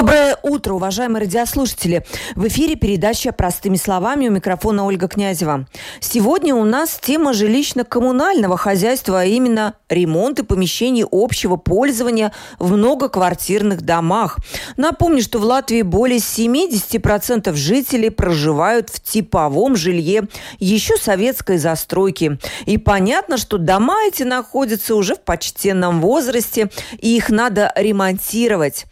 Доброе 0.00 0.38
утро, 0.42 0.72
уважаемые 0.72 1.24
радиослушатели. 1.24 2.06
В 2.34 2.48
эфире 2.48 2.74
передача 2.74 3.32
«Простыми 3.32 3.76
словами» 3.76 4.28
у 4.28 4.30
микрофона 4.30 4.86
Ольга 4.86 5.08
Князева. 5.08 5.66
Сегодня 6.00 6.54
у 6.54 6.64
нас 6.64 6.98
тема 7.02 7.32
жилищно-коммунального 7.32 8.56
хозяйства, 8.56 9.20
а 9.20 9.24
именно 9.26 9.74
ремонты 9.90 10.42
помещений 10.42 11.04
общего 11.10 11.56
пользования 11.56 12.32
в 12.58 12.72
многоквартирных 12.72 13.82
домах. 13.82 14.38
Напомню, 14.78 15.20
что 15.20 15.38
в 15.38 15.44
Латвии 15.44 15.82
более 15.82 16.18
70% 16.18 17.52
жителей 17.52 18.08
проживают 18.08 18.88
в 18.88 19.00
типовом 19.02 19.76
жилье 19.76 20.28
еще 20.58 20.96
советской 20.96 21.58
застройки. 21.58 22.38
И 22.64 22.78
понятно, 22.78 23.36
что 23.36 23.58
дома 23.58 24.06
эти 24.06 24.22
находятся 24.22 24.94
уже 24.94 25.14
в 25.14 25.20
почтенном 25.20 26.00
возрасте, 26.00 26.70
и 26.98 27.14
их 27.14 27.28
надо 27.28 27.70
ремонтировать. 27.76 28.86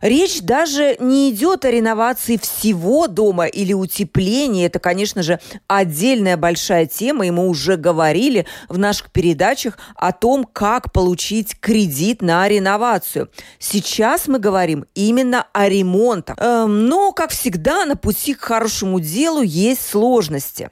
Речь 0.00 0.40
даже 0.54 0.96
не 1.00 1.30
идет 1.30 1.64
о 1.64 1.70
реновации 1.72 2.36
всего 2.36 3.08
дома 3.08 3.46
или 3.46 3.72
утеплении. 3.72 4.64
Это, 4.64 4.78
конечно 4.78 5.20
же, 5.24 5.40
отдельная 5.66 6.36
большая 6.36 6.86
тема, 6.86 7.26
и 7.26 7.32
мы 7.32 7.48
уже 7.48 7.76
говорили 7.76 8.46
в 8.68 8.78
наших 8.78 9.10
передачах 9.10 9.76
о 9.96 10.12
том, 10.12 10.44
как 10.44 10.92
получить 10.92 11.58
кредит 11.58 12.22
на 12.22 12.46
реновацию. 12.46 13.30
Сейчас 13.58 14.28
мы 14.28 14.38
говорим 14.38 14.84
именно 14.94 15.48
о 15.52 15.68
ремонтах. 15.68 16.36
Эм, 16.38 16.86
но, 16.86 17.10
как 17.10 17.30
всегда, 17.30 17.84
на 17.84 17.96
пути 17.96 18.34
к 18.34 18.42
хорошему 18.42 19.00
делу 19.00 19.42
есть 19.42 19.84
сложности. 19.84 20.70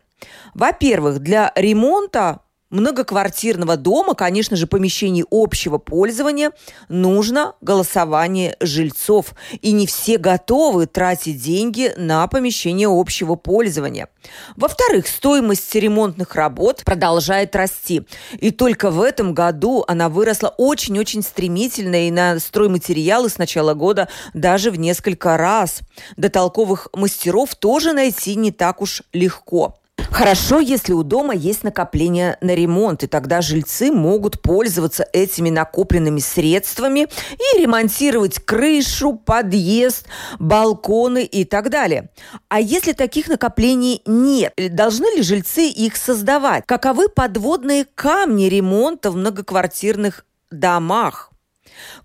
Во-первых, 0.55 1.19
для 1.19 1.51
ремонта 1.57 2.43
многоквартирного 2.73 3.77
дома, 3.77 4.15
конечно 4.15 4.57
же, 4.57 4.67
помещений 4.67 5.25
общего 5.31 5.79
пользования, 5.79 6.51
нужно 6.89 7.55
голосование 7.61 8.57
жильцов. 8.61 9.35
И 9.61 9.73
не 9.73 9.87
все 9.87 10.19
готовы 10.19 10.87
тратить 10.87 11.41
деньги 11.41 11.93
на 11.97 12.27
помещение 12.27 12.89
общего 12.89 13.37
пользования. 13.37 14.09
Во-вторых, 14.57 15.07
стоимость 15.07 15.75
ремонтных 15.75 16.35
работ 16.35 16.83
продолжает 16.85 17.55
расти. 17.55 18.03
И 18.39 18.51
только 18.51 18.91
в 18.91 19.01
этом 19.01 19.35
году 19.35 19.85
она 19.87 20.09
выросла 20.09 20.55
очень-очень 20.57 21.23
стремительно 21.23 22.09
и 22.09 22.11
на 22.11 22.39
стройматериалы 22.41 23.29
с 23.29 23.39
начала 23.39 23.75
года 23.75 24.09
даже 24.33 24.71
в 24.71 24.79
несколько 24.79 25.37
раз. 25.37 25.81
До 26.17 26.31
толковых 26.31 26.89
мастеров 26.95 27.55
тоже 27.55 27.93
найти 27.93 28.35
не 28.35 28.51
так 28.51 28.81
уж 28.81 29.03
легко. 29.13 29.79
Хорошо, 30.13 30.61
если 30.61 30.93
у 30.93 31.03
дома 31.03 31.35
есть 31.35 31.65
накопление 31.65 32.37
на 32.43 32.55
ремонт, 32.55 33.03
и 33.03 33.07
тогда 33.07 33.41
жильцы 33.41 33.91
могут 33.91 34.43
пользоваться 34.43 35.09
этими 35.15 35.49
накопленными 35.49 36.21
средствами 36.21 37.09
и 37.33 37.59
ремонтировать 37.59 38.39
крышу, 38.45 39.15
подъезд, 39.15 40.07
балконы 40.39 41.25
и 41.25 41.47
так 41.47 41.71
далее. 41.71 42.11
А 42.49 42.61
если 42.61 42.93
таких 42.93 43.29
накоплений 43.29 44.03
нет, 44.05 44.53
должны 44.57 45.17
ли 45.17 45.23
жильцы 45.23 45.67
их 45.69 45.97
создавать? 45.97 46.67
Каковы 46.67 47.09
подводные 47.09 47.87
камни 47.87 48.45
ремонта 48.45 49.11
в 49.11 49.17
многоквартирных 49.17 50.27
домах? 50.51 51.31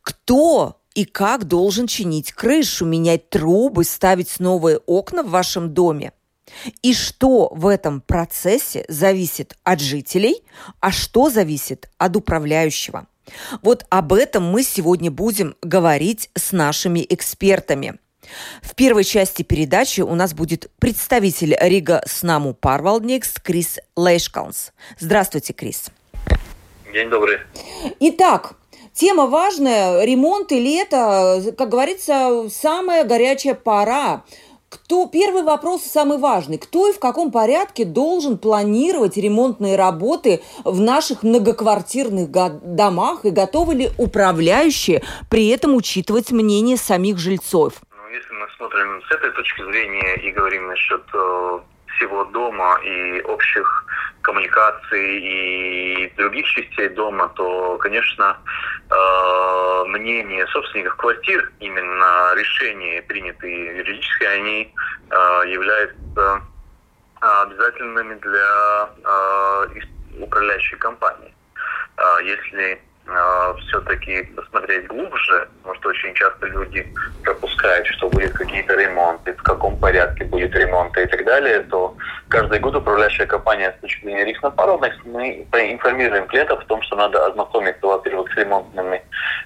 Кто 0.01 0.79
и 0.95 1.03
как 1.03 1.43
должен 1.43 1.87
чинить 1.87 2.31
крышу, 2.31 2.85
менять 2.85 3.29
трубы, 3.29 3.83
ставить 3.83 4.39
новые 4.39 4.77
окна 4.77 5.23
в 5.23 5.29
вашем 5.29 5.73
доме? 5.73 6.13
И 6.81 6.93
что 6.93 7.49
в 7.53 7.67
этом 7.67 8.01
процессе 8.01 8.85
зависит 8.87 9.55
от 9.63 9.79
жителей, 9.79 10.43
а 10.79 10.91
что 10.91 11.29
зависит 11.29 11.89
от 11.97 12.15
управляющего. 12.15 13.07
Вот 13.61 13.85
об 13.89 14.13
этом 14.13 14.49
мы 14.49 14.63
сегодня 14.63 15.11
будем 15.11 15.55
говорить 15.61 16.29
с 16.35 16.51
нашими 16.51 17.05
экспертами. 17.09 17.99
В 18.61 18.75
первой 18.75 19.03
части 19.03 19.43
передачи 19.43 20.01
у 20.01 20.15
нас 20.15 20.33
будет 20.33 20.69
представитель 20.79 21.55
Рига 21.59 22.01
Снаму 22.05 22.53
Парвалдникс 22.53 23.35
Крис 23.41 23.79
Лейшкалнс. 23.95 24.71
Здравствуйте, 24.99 25.53
Крис. 25.53 25.91
День 26.91 27.09
добрый. 27.09 27.39
Итак, 27.99 28.55
Тема 28.97 29.27
важная, 29.27 30.03
ремонт 30.05 30.51
и 30.51 30.59
лето, 30.59 31.53
как 31.55 31.69
говорится, 31.69 32.47
самая 32.49 33.03
горячая 33.03 33.53
пора. 33.53 34.23
Кто, 34.69 35.07
первый 35.07 35.43
вопрос 35.43 35.83
самый 35.83 36.17
важный. 36.17 36.57
Кто 36.57 36.89
и 36.89 36.93
в 36.93 36.99
каком 36.99 37.31
порядке 37.31 37.85
должен 37.85 38.37
планировать 38.37 39.15
ремонтные 39.15 39.77
работы 39.77 40.41
в 40.65 40.81
наших 40.81 41.23
многоквартирных 41.23 42.29
домах 42.29 43.23
и 43.23 43.29
готовы 43.29 43.75
ли 43.75 43.89
управляющие 43.97 45.03
при 45.29 45.47
этом 45.47 45.73
учитывать 45.73 46.31
мнение 46.31 46.75
самих 46.75 47.17
жильцов? 47.17 47.75
Ну, 47.91 48.09
если 48.09 48.33
мы 48.33 48.45
смотрим 48.57 49.01
с 49.09 49.15
этой 49.15 49.31
точки 49.31 49.63
зрения 49.63 50.15
и 50.15 50.31
говорим 50.31 50.67
насчет 50.67 51.03
э, 51.13 51.59
всего 51.95 52.25
дома 52.25 52.77
и 52.83 53.21
общих 53.21 53.85
коммуникаций 54.27 55.19
и 55.19 56.13
других 56.17 56.45
частей 56.47 56.89
дома, 56.89 57.29
то, 57.29 57.77
конечно, 57.77 58.37
э, 58.89 59.83
мнение 59.87 60.45
собственников 60.47 60.97
квартир, 60.97 61.49
именно 61.61 62.33
решения, 62.35 63.01
принятые 63.03 63.77
юридически, 63.77 64.25
они 64.25 64.73
э, 65.09 65.43
являются 65.47 66.41
обязательными 67.21 68.15
для 68.15 68.89
э, 69.05 69.67
управляющей 70.19 70.77
компании. 70.77 71.33
Если 72.23 72.79
э, 73.07 73.53
все-таки 73.61 74.23
посмотреть 74.35 74.87
глубже, 74.87 75.47
потому 75.57 75.75
что 75.75 75.89
очень 75.89 76.13
часто 76.13 76.45
люди 76.47 76.85
пропускают, 77.23 77.87
что 77.87 78.09
будет 78.09 78.33
какие-то 78.33 78.75
ремонты, 78.75 79.33
в 79.33 79.43
каком 79.43 79.77
порядке 79.77 80.25
будет 80.25 80.55
ремонт 80.55 80.97
и 80.97 81.05
так 81.05 81.25
далее, 81.25 81.59
то 81.61 81.95
каждый 82.29 82.59
год 82.59 82.75
управляющая 82.75 83.25
компания 83.25 83.73
с 83.77 83.81
точки 83.81 84.03
зрения 84.03 84.25
риска 84.25 84.47
напородных, 84.47 84.93
мы 85.05 85.45
информируем 85.51 86.27
клиентов 86.27 86.61
о 86.61 86.65
том, 86.65 86.81
что 86.81 86.95
надо 86.95 87.25
ознакомиться, 87.25 87.85
во-первых, 87.85 88.31
с 88.33 88.37
ремонтными 88.37 89.01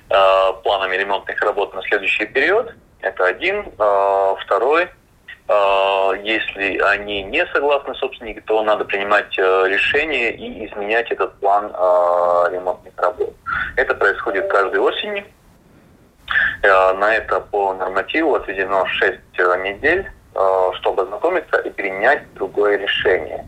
э, 0.09 0.53
планами 0.63 0.97
ремонтных 0.97 1.41
работ 1.41 1.73
на 1.75 1.81
следующий 1.83 2.25
период. 2.25 2.73
Это 3.01 3.25
один. 3.25 3.65
Э, 3.79 4.35
второй– 4.39 4.89
а, 4.95 5.00
если 6.23 6.79
они 6.79 7.23
не 7.23 7.45
согласны 7.47 7.93
собственники, 7.95 8.41
то 8.41 8.61
надо 8.63 8.85
принимать 8.85 9.37
э, 9.37 9.67
решение 9.67 10.31
и 10.31 10.65
изменять 10.65 11.11
этот 11.11 11.33
план 11.39 11.71
а, 11.73 12.49
ремонтных 12.51 12.93
работ. 12.97 13.33
Это 13.75 13.95
происходит 13.95 14.47
каждой 14.49 14.79
осенью. 14.79 15.25
Э, 16.63 16.93
на 16.93 17.15
это 17.15 17.39
по 17.39 17.73
нормативу 17.73 18.35
отведено 18.35 18.85
6 18.85 19.19
э, 19.37 19.63
недель, 19.63 20.09
чтобы 20.79 21.03
ознакомиться 21.03 21.57
и 21.57 21.69
принять 21.71 22.33
другое 22.35 22.77
решение. 22.77 23.45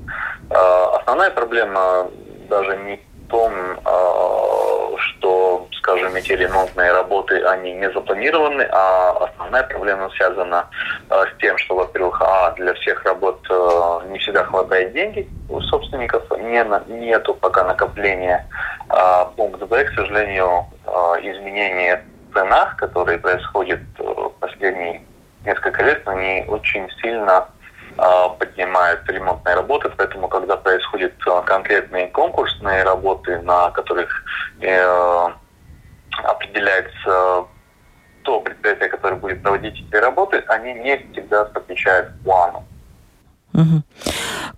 Основная 0.50 1.32
проблема 1.32 2.10
даже 2.50 2.76
не 2.76 2.98
в 2.98 3.30
том, 3.30 3.54
скажем, 5.84 6.16
эти 6.16 6.32
ремонтные 6.32 6.94
работы, 6.94 7.44
они 7.44 7.74
не 7.74 7.92
запланированы, 7.92 8.62
а 8.72 9.26
основная 9.26 9.64
проблема 9.64 10.10
связана 10.12 10.70
э, 11.10 11.26
с 11.26 11.42
тем, 11.42 11.58
что, 11.58 11.76
во-первых, 11.76 12.22
а, 12.22 12.52
для 12.52 12.74
всех 12.76 13.04
работ 13.04 13.46
э, 13.50 14.00
не 14.08 14.18
всегда 14.20 14.46
хватает 14.46 14.94
денег 14.94 15.28
у 15.50 15.60
собственников, 15.60 16.24
не, 16.40 16.64
нету 16.88 17.34
пока 17.34 17.66
накопления. 17.66 18.48
А, 18.88 19.26
пункт 19.36 19.62
Б, 19.62 19.84
к 19.84 19.94
сожалению, 19.94 20.66
э, 20.86 20.90
изменения 21.24 22.06
в 22.30 22.34
ценах, 22.34 22.78
которые 22.78 23.18
происходят 23.18 23.82
э, 24.00 24.30
последние 24.40 25.02
несколько 25.44 25.84
лет, 25.84 26.08
они 26.08 26.46
очень 26.48 26.90
сильно 27.02 27.48
поднимают 28.40 29.08
ремонтные 29.08 29.54
работы, 29.56 29.92
поэтому 29.96 30.28
когда 30.28 30.58
происходят 30.58 31.14
конкретные 31.46 32.08
конкурсные 32.08 32.82
работы, 32.82 33.38
на 33.42 33.70
которых 33.70 34.24
определяется 36.24 37.46
то 38.24 38.40
предприятие, 38.40 38.90
которое 38.90 39.16
будет 39.16 39.42
проводить 39.42 39.82
эти 39.82 39.96
работы, 39.96 40.44
они 40.48 40.74
не 40.74 40.98
всегда 41.12 41.42
отвечают 41.42 42.14
плану. 42.24 42.66
Угу. 43.54 43.84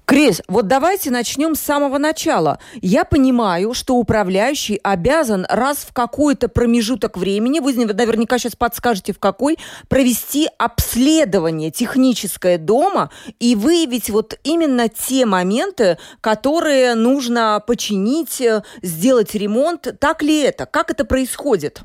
Крис, 0.06 0.42
вот 0.48 0.68
давайте 0.68 1.10
начнем 1.10 1.56
с 1.56 1.62
самого 1.62 1.98
начала. 1.98 2.60
Я 2.76 3.06
понимаю, 3.06 3.74
что 3.74 3.96
управляющий 3.96 4.80
обязан 4.84 5.48
раз 5.50 5.78
в 5.80 5.94
какой-то 5.94 6.48
промежуток 6.48 7.18
времени, 7.18 7.60
вы 7.60 7.74
наверняка 7.74 8.38
сейчас 8.38 8.56
подскажете 8.56 9.14
в 9.14 9.20
какой, 9.20 9.58
провести 9.90 10.48
обследование 10.60 11.72
техническое 11.72 12.60
дома 12.60 13.10
и 13.40 13.56
выявить 13.56 14.10
вот 14.12 14.40
именно 14.44 14.90
те 14.90 15.26
моменты, 15.26 15.98
которые 16.22 16.94
нужно 16.94 17.64
починить, 17.66 18.40
э, 18.42 18.62
сделать 18.84 19.34
ремонт. 19.34 19.88
Так 20.00 20.22
ли 20.22 20.42
это? 20.42 20.66
Как 20.68 20.92
это 20.92 21.06
происходит? 21.06 21.82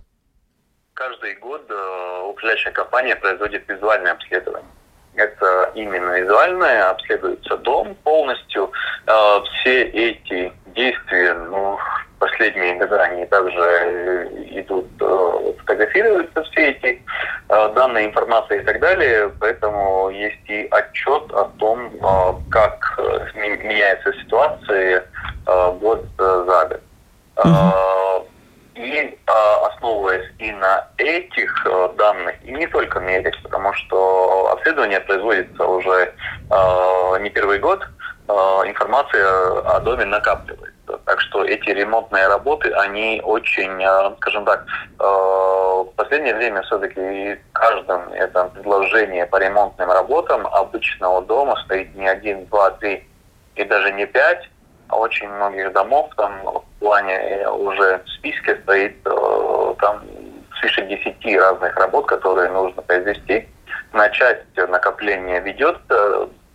каждый 1.00 1.34
год 1.36 1.62
управляющая 2.28 2.72
компания 2.72 3.16
производит 3.16 3.66
визуальное 3.66 4.12
обследование. 4.12 4.68
Это 5.20 5.70
именно 5.74 6.18
визуальное, 6.18 6.90
обследуется 6.90 7.56
дом 7.58 7.94
полностью. 8.04 8.72
Все 9.04 9.82
эти 9.82 10.50
действия, 10.74 11.34
ну, 11.34 11.78
последние 12.18 12.76
года 12.76 13.02
они 13.02 13.26
также 13.26 14.28
идут, 14.52 14.86
фотографируются 15.58 16.42
все 16.44 16.70
эти 16.70 17.02
данные, 17.48 18.06
информация 18.06 18.60
и 18.60 18.64
так 18.64 18.80
далее. 18.80 19.30
Поэтому 19.40 20.08
есть 20.08 20.48
и 20.48 20.66
отчет 20.70 21.30
о 21.32 21.44
том, 21.58 21.90
как 22.50 22.98
меняется 23.34 24.12
ситуация 24.14 25.04
год 25.46 26.04
за 26.16 26.66
год. 26.66 26.80
Uh-huh. 27.36 28.26
И 28.74 29.18
основываясь 29.26 30.30
и 30.38 30.52
на 30.52 30.86
этих 30.96 31.66
данных, 31.96 32.34
и 32.44 32.52
не 32.52 32.66
только 32.66 33.00
на 33.00 33.10
этих, 33.10 33.42
потому 33.42 33.72
что 33.74 34.50
обследование 34.52 35.00
производится 35.00 35.64
уже 35.66 36.14
не 37.20 37.30
первый 37.30 37.58
год, 37.58 37.86
информация 38.66 39.26
о 39.60 39.79
доме 39.90 40.04
накапливается. 40.04 40.98
Так 41.04 41.20
что 41.20 41.44
эти 41.44 41.70
ремонтные 41.70 42.28
работы, 42.28 42.72
они 42.72 43.20
очень, 43.24 43.82
скажем 44.18 44.44
так, 44.44 44.64
в 44.98 45.92
последнее 45.96 46.34
время 46.34 46.62
все-таки 46.62 47.34
в 47.34 47.52
каждом 47.52 48.12
этом 48.12 48.50
предложении 48.50 49.24
по 49.24 49.36
ремонтным 49.36 49.90
работам 49.90 50.46
обычного 50.46 51.22
дома 51.22 51.56
стоит 51.64 51.94
не 51.94 52.08
один, 52.08 52.46
два, 52.46 52.70
три 52.70 53.06
и 53.56 53.64
даже 53.64 53.92
не 53.92 54.06
пять, 54.06 54.48
очень 54.90 55.28
многих 55.28 55.72
домов, 55.72 56.10
там 56.16 56.32
в 56.42 56.64
плане 56.80 57.14
э, 57.14 57.48
уже 57.48 58.00
в 58.04 58.10
списке 58.10 58.56
стоит 58.62 58.96
э, 59.04 59.74
там 59.78 60.02
свыше 60.58 60.82
10 60.82 61.36
разных 61.36 61.76
работ, 61.76 62.06
которые 62.06 62.50
нужно 62.50 62.82
произвести. 62.82 63.48
На 63.92 64.08
часть 64.10 64.56
накопления 64.56 65.40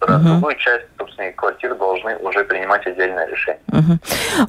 ведется, 0.02 0.16
угу. 0.16 0.30
другую 0.30 0.56
часть 0.58 0.86
собственной 0.98 1.34
квартиры 1.34 1.76
должны 1.76 2.16
уже 2.18 2.44
принимать 2.46 2.86
отдельное 2.86 3.28
решение. 3.28 3.62
Угу. 3.72 4.00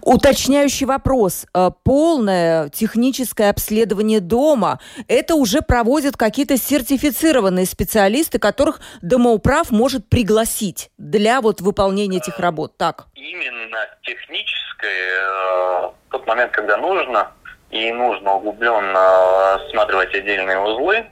Уточняющий 0.02 0.86
вопрос. 0.86 1.46
Э, 1.54 1.70
полное 1.82 2.68
техническое 2.70 3.50
обследование 3.50 4.20
дома, 4.20 4.80
это 5.08 5.34
уже 5.34 5.62
проводят 5.62 6.16
какие-то 6.16 6.56
сертифицированные 6.56 7.66
специалисты, 7.66 8.38
которых 8.38 8.80
домоуправ 9.02 9.70
может 9.70 10.08
пригласить 10.08 10.90
для 10.98 11.40
вот 11.40 11.60
выполнения 11.60 12.18
этих 12.18 12.38
работ, 12.38 12.76
так? 12.76 13.06
Именно 13.14 13.78
техническое, 14.02 15.20
э, 15.20 15.90
в 16.08 16.10
тот 16.10 16.26
момент, 16.26 16.52
когда 16.52 16.76
нужно, 16.76 17.32
и 17.70 17.92
нужно 17.92 18.34
углубленно 18.34 19.54
осматривать 19.54 20.14
отдельные 20.14 20.58
узлы, 20.60 21.06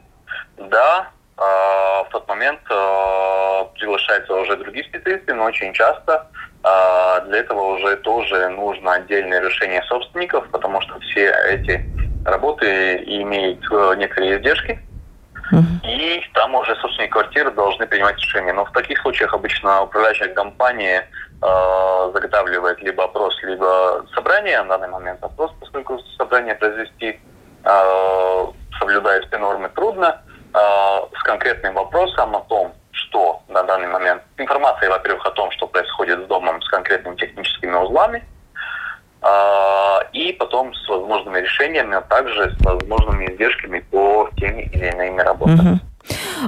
да, 0.56 1.10
а, 1.36 2.04
в 2.04 2.10
тот 2.10 2.28
момент 2.28 2.60
а, 2.70 2.74
приглашаются 3.84 4.34
уже 4.34 4.56
другие 4.56 4.84
специалисты, 4.86 5.34
но 5.34 5.44
очень 5.44 5.72
часто 5.74 6.26
а, 6.62 7.20
для 7.20 7.38
этого 7.38 7.74
уже 7.74 7.96
тоже 7.96 8.48
нужно 8.48 8.94
отдельное 8.94 9.40
решение 9.40 9.82
собственников, 9.82 10.48
потому 10.50 10.80
что 10.80 10.98
все 11.00 11.30
эти 11.50 11.84
работы 12.24 12.96
имеют 13.06 13.60
э, 13.70 13.94
некоторые 13.98 14.38
издержки, 14.38 14.80
и 15.82 16.22
там 16.32 16.54
уже 16.54 16.74
собственники 16.76 17.10
квартиры 17.10 17.50
должны 17.50 17.86
принимать 17.86 18.16
решение. 18.16 18.54
Но 18.54 18.64
в 18.64 18.72
таких 18.72 18.98
случаях 19.00 19.34
обычно 19.34 19.82
управляющая 19.82 20.28
компания 20.28 21.06
э, 21.42 22.10
заготавливает 22.14 22.80
либо 22.80 23.04
опрос, 23.04 23.38
либо 23.42 24.06
собрание. 24.14 24.62
На 24.62 24.78
данный 24.78 24.88
момент 24.88 25.22
опрос, 25.22 25.52
поскольку 25.60 25.98
собрание 26.16 26.54
произвести 26.54 27.20
э, 27.62 28.46
соблюдая 28.78 29.20
все 29.20 29.36
нормы 29.36 29.68
трудно. 29.68 30.22
Э, 30.54 31.00
с 31.18 31.22
конкретным 31.24 31.74
вопросом 31.74 32.36
о 32.36 32.40
том, 32.40 32.72
что 32.94 33.42
на 33.48 33.62
данный 33.64 33.88
момент, 33.88 34.22
информация, 34.38 34.88
во-первых, 34.90 35.26
о 35.26 35.30
том, 35.32 35.50
что 35.52 35.66
происходит 35.66 36.24
с 36.24 36.26
домом 36.26 36.62
с 36.62 36.68
конкретными 36.68 37.16
техническими 37.16 37.74
узлами, 37.74 38.24
э, 39.22 39.98
и 40.12 40.32
потом 40.32 40.74
с 40.74 40.88
возможными 40.88 41.40
решениями, 41.40 41.96
а 41.96 42.00
также 42.00 42.54
с 42.56 42.64
возможными 42.64 43.26
издержками 43.26 43.80
по 43.80 44.30
теми 44.36 44.62
или 44.72 44.90
иными 44.90 45.20
работам. 45.20 45.72
Угу. 45.72 45.80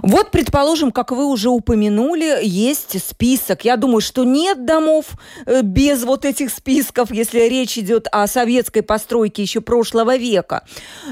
Вот, 0.03 0.31
предположим, 0.31 0.93
как 0.93 1.11
вы 1.11 1.27
уже 1.27 1.49
упомянули, 1.49 2.39
есть 2.43 3.03
список. 3.03 3.65
Я 3.65 3.77
думаю, 3.77 4.01
что 4.01 4.25
нет 4.25 4.65
домов 4.65 5.07
э, 5.47 5.63
без 5.63 6.05
вот 6.05 6.25
этих 6.25 6.51
списков, 6.51 7.11
если 7.11 7.41
речь 7.41 7.79
идет 7.79 8.07
о 8.13 8.27
советской 8.27 8.83
постройке 8.83 9.43
еще 9.43 9.61
прошлого 9.61 10.17
века. 10.17 10.63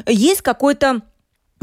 Есть 0.06 0.42
какой-то 0.42 1.00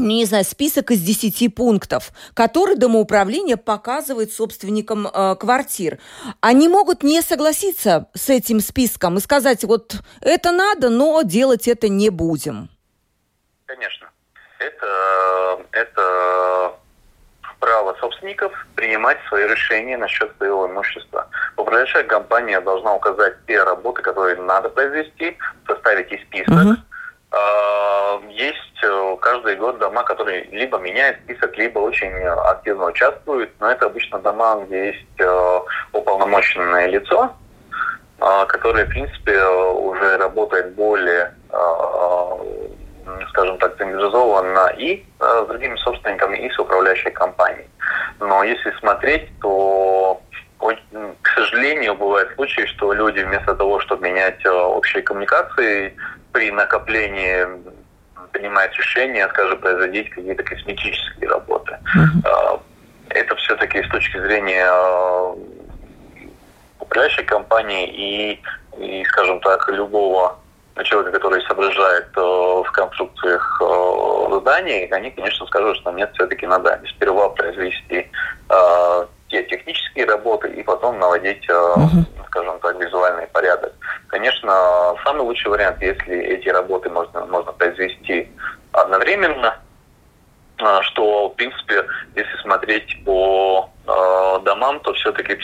не 0.02 0.24
знаю, 0.24 0.44
список 0.44 0.90
из 0.90 1.00
10 1.00 1.54
пунктов, 1.54 2.12
который 2.34 2.76
домоуправление 2.76 3.56
показывает 3.56 4.32
собственникам 4.32 5.06
э, 5.06 5.36
квартир. 5.36 5.98
Они 6.40 6.68
могут 6.68 7.02
не 7.02 7.22
согласиться 7.22 8.08
с 8.14 8.30
этим 8.30 8.60
списком 8.60 9.18
и 9.18 9.20
сказать, 9.20 9.64
вот 9.64 9.96
это 10.20 10.52
надо, 10.52 10.90
но 10.90 11.22
делать 11.22 11.68
это 11.68 11.88
не 11.88 12.10
будем. 12.10 12.68
Конечно. 13.66 14.10
Это, 14.58 15.60
это 15.72 16.74
право 17.58 17.96
собственников 18.00 18.52
принимать 18.74 19.18
свои 19.28 19.46
решения 19.48 19.96
насчет 19.96 20.36
своего 20.36 20.66
имущества. 20.66 21.28
Управляющая 21.56 22.04
компания 22.04 22.60
должна 22.60 22.94
указать 22.94 23.34
те 23.46 23.62
работы, 23.62 24.02
которые 24.02 24.36
надо 24.36 24.68
произвести, 24.68 25.36
составить 25.66 26.12
и 26.12 26.18
список. 26.18 26.54
Uh-huh 26.54 26.76
есть 28.30 28.84
э, 28.84 29.16
каждый 29.20 29.56
год 29.56 29.78
дома, 29.78 30.02
которые 30.02 30.44
либо 30.44 30.78
меняют 30.78 31.18
список, 31.24 31.56
либо 31.56 31.78
очень 31.78 32.12
активно 32.12 32.86
участвуют, 32.86 33.50
но 33.60 33.70
это 33.70 33.86
обычно 33.86 34.18
дома, 34.18 34.62
где 34.66 34.86
есть 34.88 35.20
э, 35.20 35.60
уполномоченное 35.92 36.88
лицо, 36.88 37.32
которое, 38.46 38.84
в 38.84 38.90
принципе, 38.90 39.36
уже 39.44 40.16
работает 40.16 40.76
более, 40.76 41.34
скажем 43.30 43.58
так, 43.58 43.76
централизованно 43.78 44.72
и 44.78 45.04
с 45.18 45.46
другими 45.48 45.74
собственниками, 45.76 46.38
и 46.38 46.48
с 46.50 46.56
управляющей 46.56 47.10
компанией. 47.10 47.68
Но 48.20 48.44
если 48.44 48.70
смотреть, 48.78 49.28
то 49.40 50.20
к 51.22 51.28
сожалению, 51.34 51.94
бывают 51.94 52.32
случаи, 52.34 52.66
что 52.66 52.92
люди 52.92 53.20
вместо 53.20 53.54
того, 53.54 53.80
чтобы 53.80 54.08
менять 54.08 54.44
э, 54.44 54.50
общие 54.50 55.02
коммуникации, 55.02 55.94
при 56.32 56.50
накоплении 56.50 57.46
принимает 58.30 58.72
решение, 58.74 59.28
скажем, 59.28 59.58
производить 59.58 60.08
какие-то 60.10 60.42
косметические 60.42 61.28
работы. 61.28 61.76
Uh-huh. 61.94 62.60
Это 63.10 63.36
все-таки 63.36 63.82
с 63.82 63.88
точки 63.90 64.18
зрения 64.18 64.66
а, 64.66 65.36
управляющей 66.80 67.24
компании 67.24 67.86
и, 67.88 68.42
и, 68.78 69.04
скажем 69.04 69.40
так, 69.40 69.68
любого 69.68 70.38
человека, 70.84 71.12
который 71.12 71.42
соображает 71.42 72.08
э, 72.16 72.20
в 72.20 72.70
конструкциях 72.72 73.60
э, 73.60 74.40
зданий, 74.40 74.86
они, 74.86 75.10
конечно, 75.10 75.46
скажут, 75.46 75.76
что 75.76 75.92
нет, 75.92 76.10
все-таки 76.14 76.46
надо 76.46 76.80
сперва 76.88 77.28
произвести 77.28 78.10
э, 78.48 79.06
те 79.32 79.42
технические 79.44 80.04
работы 80.04 80.48
и 80.48 80.62
потом 80.62 80.98
наводить, 80.98 81.48
uh-huh. 81.48 82.04
скажем 82.26 82.60
так, 82.60 82.78
визуальный 82.78 83.26
порядок. 83.28 83.72
Конечно, 84.08 84.94
самый 85.04 85.22
лучший 85.22 85.50
вариант, 85.50 85.80
если 85.80 86.16
эти 86.16 86.48
работы 86.50 86.90
можно, 86.90 87.24
можно 87.26 87.50
произвести 87.52 88.30
одновременно, 88.72 89.56
а, 90.58 90.82
что, 90.82 91.30
в 91.30 91.34
принципе, 91.34 91.84
если 92.14 92.36
смотреть 92.42 93.02
по 93.04 93.70
э, 93.86 94.38
домам, 94.44 94.80
то 94.80 94.92
все-таки 94.92 95.38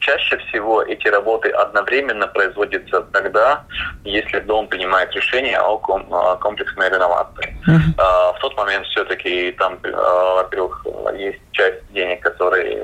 чаще 0.00 0.38
всего 0.38 0.82
эти 0.82 1.06
работы 1.08 1.50
одновременно 1.50 2.26
производятся 2.26 3.02
тогда, 3.30 3.64
если 4.04 4.40
дом 4.40 4.66
принимает 4.66 5.12
решение 5.14 5.58
о 5.58 5.78
комплексной 5.78 6.88
реновации. 6.88 7.56
Uh-huh. 7.66 8.34
В 8.36 8.38
тот 8.40 8.56
момент 8.56 8.86
все-таки 8.86 9.52
там, 9.52 9.78
во-первых, 9.82 10.86
есть 11.16 11.40
часть 11.52 11.92
денег, 11.92 12.20
которые 12.20 12.78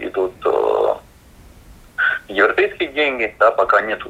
идут 0.00 0.34
европейские 2.28 2.88
деньги, 2.90 3.34
да, 3.38 3.50
пока 3.50 3.80
нет 3.80 4.00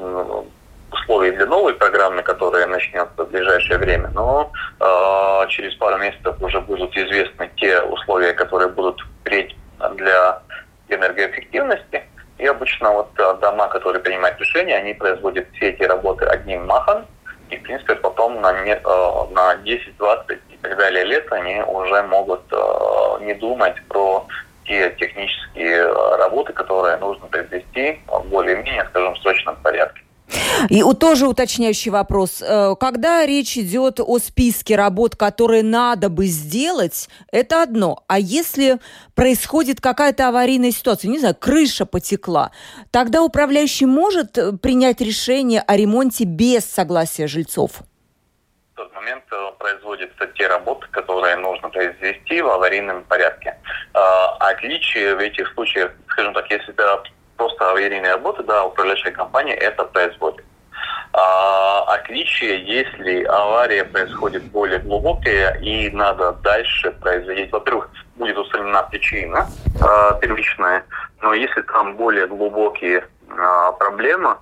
условий 0.91 1.33
для 1.33 1.47
новой 1.47 1.75
программы, 1.75 2.23
которая 2.23 2.67
начнется 2.67 3.25
в 3.25 3.31
ближайшее 3.31 3.79
время, 3.79 4.11
но 4.15 4.51
э, 4.81 5.49
через 5.51 5.75
пару 5.75 5.99
месяцев 5.99 6.35
уже 6.41 6.61
будут 6.63 6.97
известны 6.97 7.51
те 7.57 7.83
условия, 7.83 8.33
которые 8.33 8.69
будут 8.69 8.99
впредь 9.21 9.55
для 9.97 10.41
энергоэффективности. 10.89 12.03
И 12.39 12.47
обычно 12.47 12.93
вот 12.93 13.11
э, 13.19 13.35
дома, 13.41 13.69
которые 13.69 14.01
принимают 14.01 14.39
решения, 14.39 14.77
они 14.77 14.95
производят 14.95 15.47
все 15.55 15.71
эти 15.71 15.83
работы 15.83 16.25
одним 16.25 16.67
махом, 16.67 17.05
и, 17.51 17.57
в 17.57 17.63
принципе, 17.63 17.97
потом 17.97 18.41
на, 18.41 18.63
не, 18.63 18.75
э, 18.75 19.33
на 19.33 19.57
10, 19.57 19.97
20 19.97 20.39
и 20.51 20.57
так 20.63 20.77
далее 20.77 21.05
лет 21.05 21.31
они 21.33 21.61
уже 21.63 22.03
могут 22.05 22.43
э, 22.53 23.19
не 23.23 23.35
думать 23.35 23.75
про 23.89 24.27
те 24.65 24.95
технические 24.99 25.91
работы, 26.17 26.53
которые 26.53 26.97
нужно 26.99 27.27
произвести 27.27 28.01
в 28.07 28.25
более-менее, 28.29 28.87
скажем, 28.91 29.17
срочном 29.17 29.57
порядке. 29.57 30.03
И 30.69 30.83
тоже 30.99 31.27
уточняющий 31.27 31.91
вопрос. 31.91 32.43
Э, 32.43 32.75
когда 32.79 33.25
речь 33.25 33.57
идет 33.57 34.01
о 34.01 34.19
списке 34.19 34.77
работ, 34.77 35.17
которые 35.17 35.63
надо 35.63 36.09
бы 36.09 36.27
сделать, 36.27 37.09
это 37.31 37.63
одно. 37.63 38.05
А 38.09 38.19
если 38.19 38.79
происходит 39.15 39.81
какая-то 39.81 40.29
аварийная 40.29 40.71
ситуация, 40.71 41.09
не 41.09 41.19
знаю, 41.19 41.35
крыша 41.35 41.87
потекла, 41.87 42.51
тогда 42.91 43.23
управляющий 43.23 43.87
может 43.87 44.37
э, 44.37 44.53
принять 44.53 45.01
решение 45.01 45.61
о 45.61 45.77
ремонте 45.77 46.25
без 46.25 46.65
согласия 46.65 47.27
жильцов? 47.27 47.83
В 48.75 48.77
тот 48.77 48.95
момент 48.95 49.25
э, 49.31 49.51
производятся 49.59 50.27
те 50.35 50.47
работы, 50.47 50.87
которые 50.91 51.37
нужно 51.37 51.69
произвести 51.71 52.43
в 52.43 52.49
аварийном 52.49 53.05
порядке. 53.05 53.57
Отличие 54.41 55.17
в 55.17 55.19
этих 55.19 55.53
случаях, 55.55 55.93
скажем 56.09 56.33
так, 56.33 56.49
если 56.51 56.73
это 56.73 57.03
просто 57.39 57.71
аварийные 57.71 58.13
работы, 58.13 58.43
да, 58.43 58.67
управляющая 58.67 59.13
компания 59.13 59.55
это 59.55 59.85
производит. 59.85 60.45
А, 61.13 61.95
отличие, 61.95 62.63
если 62.65 63.25
авария 63.25 63.85
происходит 63.85 64.45
более 64.45 64.79
глубокая 64.81 65.55
и 65.61 65.91
надо 65.91 66.33
дальше 66.33 66.91
производить, 66.91 67.51
во-первых, 67.51 67.89
будет 68.17 68.37
устранена 68.37 68.83
причина 68.83 69.47
а, 69.81 70.13
первичная, 70.15 70.85
но 71.23 71.33
если 71.33 71.63
там 71.63 71.97
более 71.97 72.27
глубокие 72.27 73.07
а, 73.31 73.73
проблемы, 73.73 74.37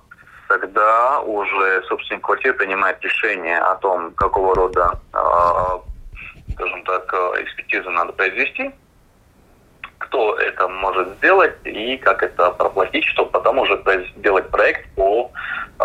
тогда 0.49 1.21
уже 1.21 1.83
собственник 1.87 2.23
квартиры 2.23 2.53
принимает 2.55 3.01
решение 3.01 3.59
о 3.59 3.75
том, 3.75 4.11
какого 4.11 4.55
рода, 4.55 4.99
а, 5.13 5.79
скажем 6.53 6.83
так, 6.83 7.13
экспертизу 7.41 7.89
надо 7.91 8.11
произвести, 8.13 8.73
кто 10.07 10.35
это 10.35 10.67
может 10.67 11.09
сделать 11.17 11.55
и 11.65 11.97
как 11.97 12.23
это 12.23 12.51
проплатить, 12.51 13.05
чтобы 13.05 13.31
потом 13.31 13.59
уже 13.59 13.81
сделать 14.17 14.49
проект 14.49 14.87
по 14.95 15.31
э, 15.79 15.83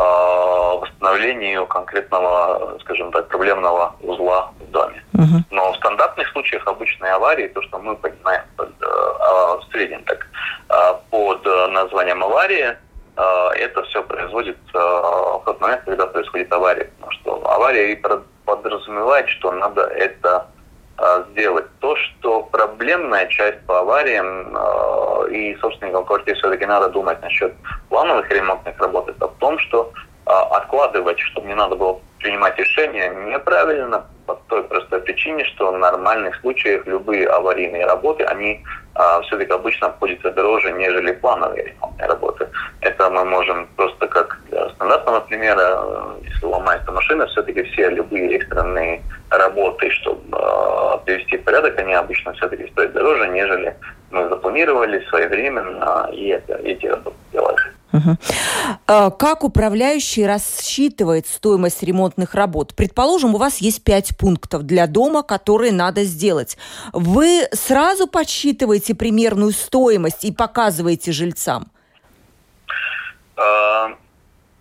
восстановлению 0.80 1.66
конкретного, 1.66 2.78
скажем 2.80 3.10
так, 3.12 3.28
проблемного 3.28 3.94
узла 4.00 4.52
в 4.60 4.70
доме. 4.70 5.02
Угу. 5.14 5.44
Но 5.50 5.72
в 5.72 5.76
стандартных 5.76 6.28
случаях 6.28 6.66
обычной 6.66 7.10
аварии, 7.10 7.48
то, 7.48 7.62
что 7.62 7.78
мы 7.78 7.96
понимаем 7.96 8.42
под, 8.56 8.70
э, 8.80 8.86
в 8.86 9.64
среднем 9.72 10.04
так, 10.04 10.26
э, 10.68 10.94
под 11.10 11.44
названием 11.70 12.22
авария, 12.22 12.78
э, 13.16 13.48
это 13.56 13.82
все 13.84 14.02
производится 14.02 14.78
в 14.78 15.42
тот 15.44 15.60
момент, 15.60 15.82
когда 15.84 16.06
происходит 16.06 16.52
авария. 16.52 16.90
Потому 16.96 17.12
что 17.12 17.50
авария 17.50 17.92
и 17.92 18.02
подразумевает, 18.44 19.28
что 19.28 19.52
надо 19.52 19.82
это 19.82 20.46
Э, 20.52 20.62
сделать. 21.30 21.66
То, 21.80 21.97
что 21.97 22.42
проблемная 22.44 23.26
часть 23.26 23.61
по 23.66 23.80
авариям 23.80 24.56
э, 24.56 25.32
и 25.32 25.56
собственникам 25.56 26.04
квартиры 26.04 26.37
все-таки 26.38 26.66
надо 26.66 26.88
думать 26.88 27.21
насчет 27.23 27.54
плановых 27.88 28.30
ремонтных 28.30 28.78
работ, 28.78 29.09
это 29.09 29.28
в 29.28 29.35
том, 29.38 29.59
что 29.59 29.92
э, 30.26 30.30
откладывать, 30.30 31.18
чтобы 31.18 31.49
не 31.49 31.54
надо 31.54 31.76
было 31.76 32.00
принимать 32.18 32.59
решения, 32.59 33.09
неправильно 33.09 34.06
по 34.26 34.35
той 34.49 34.62
простой 34.64 35.00
причине, 35.00 35.44
что 35.44 35.73
в 35.73 35.78
нормальных 35.78 36.37
случаях 36.37 36.87
любые 36.87 37.26
аварийные 37.26 37.85
работы, 37.85 38.25
они 38.25 38.62
все-таки 39.22 39.52
обычно 39.52 39.87
обходятся 39.88 40.30
дороже, 40.30 40.72
нежели 40.72 41.12
плановые 41.12 41.64
ремонтные 41.64 42.08
работы. 42.08 42.49
Это 42.80 43.11
мы 43.11 43.25
можем 43.25 43.68
просто 43.76 44.06
как 44.06 44.38
для 44.50 44.68
стандартного 44.70 45.20
примера, 45.20 45.82
если 46.22 46.44
ломается 46.46 46.92
машина, 46.92 47.26
все-таки 47.26 47.62
все 47.62 47.88
любые 47.90 48.37
экстренные 48.37 49.02
работы, 49.30 49.90
чтобы 49.90 50.37
э, 50.37 50.99
привести 51.04 51.38
в 51.38 51.44
порядок, 51.44 51.78
они 51.78 51.94
обычно 51.94 52.32
все-таки 52.34 52.66
стоят 52.68 52.92
дороже, 52.92 53.28
нежели 53.28 53.75
мы 54.11 54.28
запланировали 54.28 55.04
своевременно 55.08 56.08
и 56.12 56.28
это, 56.28 56.54
эти 56.62 56.87
работы. 56.87 57.16
Угу. 57.92 58.16
Как 58.87 59.44
управляющий 59.44 60.26
рассчитывает 60.26 61.26
стоимость 61.26 61.82
ремонтных 61.82 62.34
работ? 62.34 62.75
Предположим, 62.75 63.34
у 63.34 63.38
вас 63.38 63.58
есть 63.58 63.84
пять 63.84 64.16
пунктов 64.16 64.62
для 64.62 64.87
дома, 64.87 65.22
которые 65.22 65.72
надо 65.72 66.04
сделать. 66.04 66.56
Вы 66.92 67.49
сразу 67.52 68.06
подсчитываете 68.06 68.94
примерную 68.94 69.52
стоимость 69.52 70.25
и 70.25 70.32
показываете 70.32 71.12
жильцам? 71.12 71.70
А, 73.37 73.88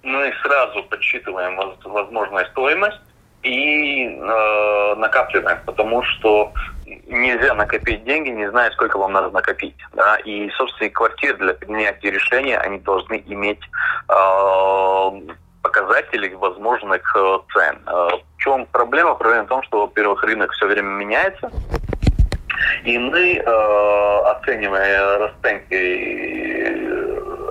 мы 0.03 0.33
сразу 0.43 0.83
подсчитываем 0.83 1.57
возможную 1.83 2.45
стоимость 2.47 2.99
и 3.43 4.05
э, 4.05 4.95
накапливаем, 4.97 5.59
потому 5.65 6.03
что 6.03 6.53
нельзя 7.07 7.53
накопить 7.53 8.03
деньги, 8.03 8.29
не 8.29 8.49
зная, 8.49 8.71
сколько 8.71 8.97
вам 8.97 9.13
надо 9.13 9.29
накопить. 9.29 9.75
Да? 9.93 10.17
И 10.17 10.49
собственные 10.51 10.91
квартиры 10.91 11.37
для 11.37 11.53
принятия 11.53 12.11
решения, 12.11 12.57
они 12.57 12.79
должны 12.79 13.23
иметь 13.27 13.61
э, 14.09 15.11
показатели 15.61 16.33
возможных 16.33 17.15
э, 17.15 17.37
цен. 17.53 17.79
Э, 17.87 17.91
в 17.91 18.41
чем 18.41 18.65
проблема? 18.67 19.15
Проблема 19.15 19.45
в 19.45 19.49
том, 19.49 19.63
что, 19.63 19.81
во-первых, 19.81 20.23
рынок 20.23 20.51
все 20.53 20.67
время 20.67 20.89
меняется, 20.89 21.51
и 22.83 22.97
мы, 22.97 23.35
э, 23.35 24.21
оценивая 24.31 25.19
расценки 25.19 26.90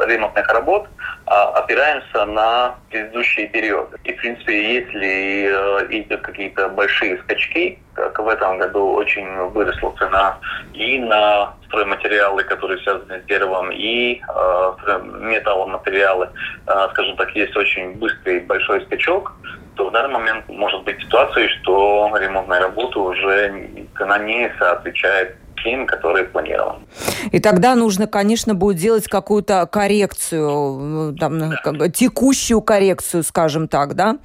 ремонтных 0.06 0.48
работ, 0.48 0.88
а, 1.26 1.50
опираемся 1.50 2.24
на 2.24 2.74
предыдущие 2.90 3.48
периоды. 3.48 3.98
И, 4.04 4.12
в 4.12 4.16
принципе, 4.16 4.74
если 4.74 5.50
э, 5.50 6.16
какие-то 6.16 6.68
большие 6.68 7.18
скачки, 7.18 7.78
как 7.94 8.18
в 8.18 8.28
этом 8.28 8.58
году 8.58 8.92
очень 8.92 9.28
выросла 9.50 9.94
цена 9.98 10.38
и 10.72 10.98
на 10.98 11.54
стройматериалы, 11.66 12.42
которые 12.44 12.80
связаны 12.80 13.20
с 13.20 13.24
деревом, 13.24 13.70
и 13.70 14.20
э, 14.20 15.00
металломатериалы, 15.20 16.30
э, 16.66 16.88
скажем 16.92 17.16
так, 17.16 17.30
есть 17.36 17.56
очень 17.56 17.94
быстрый 17.94 18.40
большой 18.40 18.80
скачок, 18.86 19.32
то 19.76 19.88
в 19.88 19.92
данный 19.92 20.12
момент 20.12 20.48
может 20.48 20.82
быть 20.84 21.00
ситуация, 21.00 21.48
что 21.48 22.10
ремонтная 22.20 22.60
работа 22.60 22.98
уже 22.98 23.84
она 23.94 24.18
не 24.18 24.46
отвечает 24.46 25.36
тем, 25.62 25.86
которые 25.86 26.24
планированы. 26.24 26.84
И 27.32 27.40
тогда 27.40 27.74
нужно, 27.74 28.06
конечно, 28.06 28.54
будет 28.54 28.76
делать 28.76 29.06
какую-то 29.08 29.66
коррекцию, 29.66 31.16
там, 31.18 31.38
да. 31.38 31.88
текущую 31.88 32.60
коррекцию, 32.60 33.22
скажем 33.22 33.68
так, 33.68 33.94
да? 33.94 34.18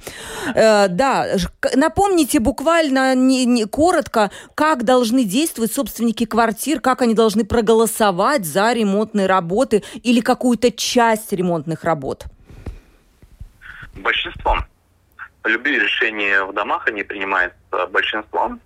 Э, 0.54 0.88
да, 0.88 1.26
напомните 1.74 2.40
буквально 2.40 3.14
не, 3.14 3.44
не, 3.44 3.64
коротко, 3.64 4.30
как 4.54 4.84
должны 4.84 5.24
действовать 5.24 5.72
собственники 5.72 6.26
квартир, 6.26 6.80
как 6.80 7.02
они 7.02 7.14
должны 7.14 7.44
проголосовать 7.44 8.44
за 8.44 8.72
ремонтные 8.72 9.26
работы 9.26 9.82
или 10.02 10.20
какую-то 10.20 10.70
часть 10.70 11.32
ремонтных 11.32 11.84
работ? 11.84 12.24
Большинством. 13.94 14.64
Любые 15.44 15.78
решения 15.78 16.44
в 16.44 16.52
домах 16.52 16.88
они 16.88 17.02
принимают 17.02 17.54
большинством. 17.90 18.60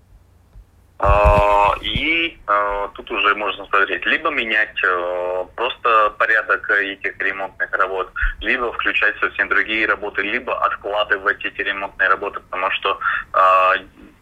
А, 1.02 1.72
и 1.80 2.38
а, 2.46 2.88
тут 2.88 3.10
уже 3.10 3.34
можно 3.34 3.64
смотреть, 3.66 4.04
либо 4.04 4.28
менять 4.28 4.76
э, 4.84 5.44
просто 5.56 6.10
порядок 6.18 6.68
этих 6.70 7.18
ремонтных 7.18 7.72
работ, 7.72 8.12
либо 8.40 8.70
включать 8.72 9.18
совсем 9.18 9.48
другие 9.48 9.86
работы, 9.86 10.20
либо 10.20 10.54
откладывать 10.62 11.42
эти 11.42 11.62
ремонтные 11.62 12.10
работы, 12.10 12.40
потому 12.40 12.70
что 12.72 12.98
а, 13.32 13.72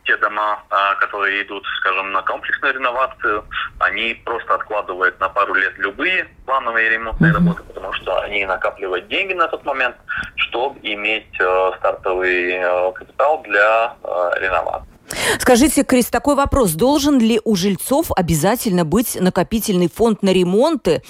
те 0.04 0.16
дома, 0.18 0.62
которые 1.00 1.42
идут, 1.42 1.66
скажем, 1.80 2.12
на 2.12 2.22
комплексную 2.22 2.74
реновацию, 2.74 3.44
они 3.80 4.14
просто 4.24 4.54
откладывают 4.54 5.18
на 5.20 5.28
пару 5.28 5.54
лет 5.54 5.76
любые 5.78 6.28
плановые 6.46 6.90
ремонтные 6.90 7.32
работы, 7.32 7.62
потому 7.64 7.92
что 7.94 8.20
они 8.20 8.46
накапливают 8.46 9.08
деньги 9.08 9.34
на 9.34 9.48
тот 9.48 9.64
момент, 9.64 9.96
чтобы 10.36 10.78
иметь 10.82 11.38
э, 11.40 11.70
стартовый 11.78 12.52
э, 12.52 12.92
капитал 12.92 13.42
для 13.42 13.96
реновации. 14.40 14.97
Скажите, 15.38 15.84
Крис, 15.84 16.06
такой 16.06 16.34
вопрос. 16.34 16.72
Должен 16.72 17.18
ли 17.18 17.40
у 17.44 17.56
жильцов 17.56 18.10
обязательно 18.16 18.84
быть 18.84 19.18
накопительный 19.20 19.88
фонд 19.88 20.22
на 20.22 20.32
ремонты? 20.32 21.02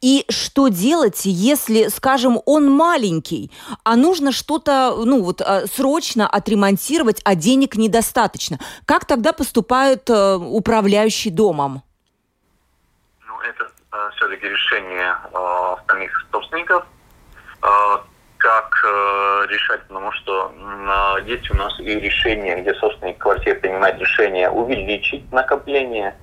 И 0.00 0.24
что 0.28 0.68
делать, 0.68 1.22
если, 1.24 1.88
скажем, 1.88 2.40
он 2.46 2.70
маленький, 2.70 3.50
а 3.84 3.96
нужно 3.96 4.32
что-то, 4.32 4.94
ну 5.04 5.22
вот, 5.22 5.40
э, 5.40 5.66
срочно 5.66 6.28
отремонтировать, 6.28 7.20
а 7.24 7.34
денег 7.34 7.76
недостаточно? 7.76 8.58
Как 8.86 9.04
тогда 9.04 9.32
поступают 9.32 10.08
э, 10.08 10.36
управляющие 10.36 11.32
домом? 11.32 11.82
Ну, 13.26 13.40
это 13.40 13.70
э, 13.92 14.10
все-таки 14.16 14.48
решение 14.48 15.16
э, 15.32 15.76
самих 15.88 16.26
собственников. 16.32 16.86
Э, 17.62 17.98
как 18.42 18.84
э, 18.84 19.46
решать, 19.50 19.82
потому 19.86 20.10
что 20.10 20.52
э, 20.52 21.22
есть 21.26 21.48
у 21.52 21.54
нас 21.54 21.78
и 21.78 22.00
решение, 22.00 22.60
где 22.60 22.74
собственник 22.74 23.18
квартиры 23.18 23.60
принимает 23.60 24.00
решение 24.00 24.50
увеличить 24.50 25.30
накопление. 25.32 26.16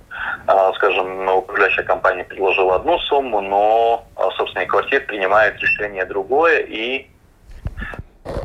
Э, 0.47 0.71
скажем, 0.75 1.29
управляющая 1.29 1.83
компания 1.83 2.25
предложила 2.25 2.75
одну 2.75 2.99
сумму, 2.99 3.39
но 3.39 4.05
э, 4.17 4.21
собственник 4.35 4.69
квартиры 4.69 5.05
принимает 5.05 5.57
решение 5.61 6.03
другое 6.03 6.59
и 6.59 7.07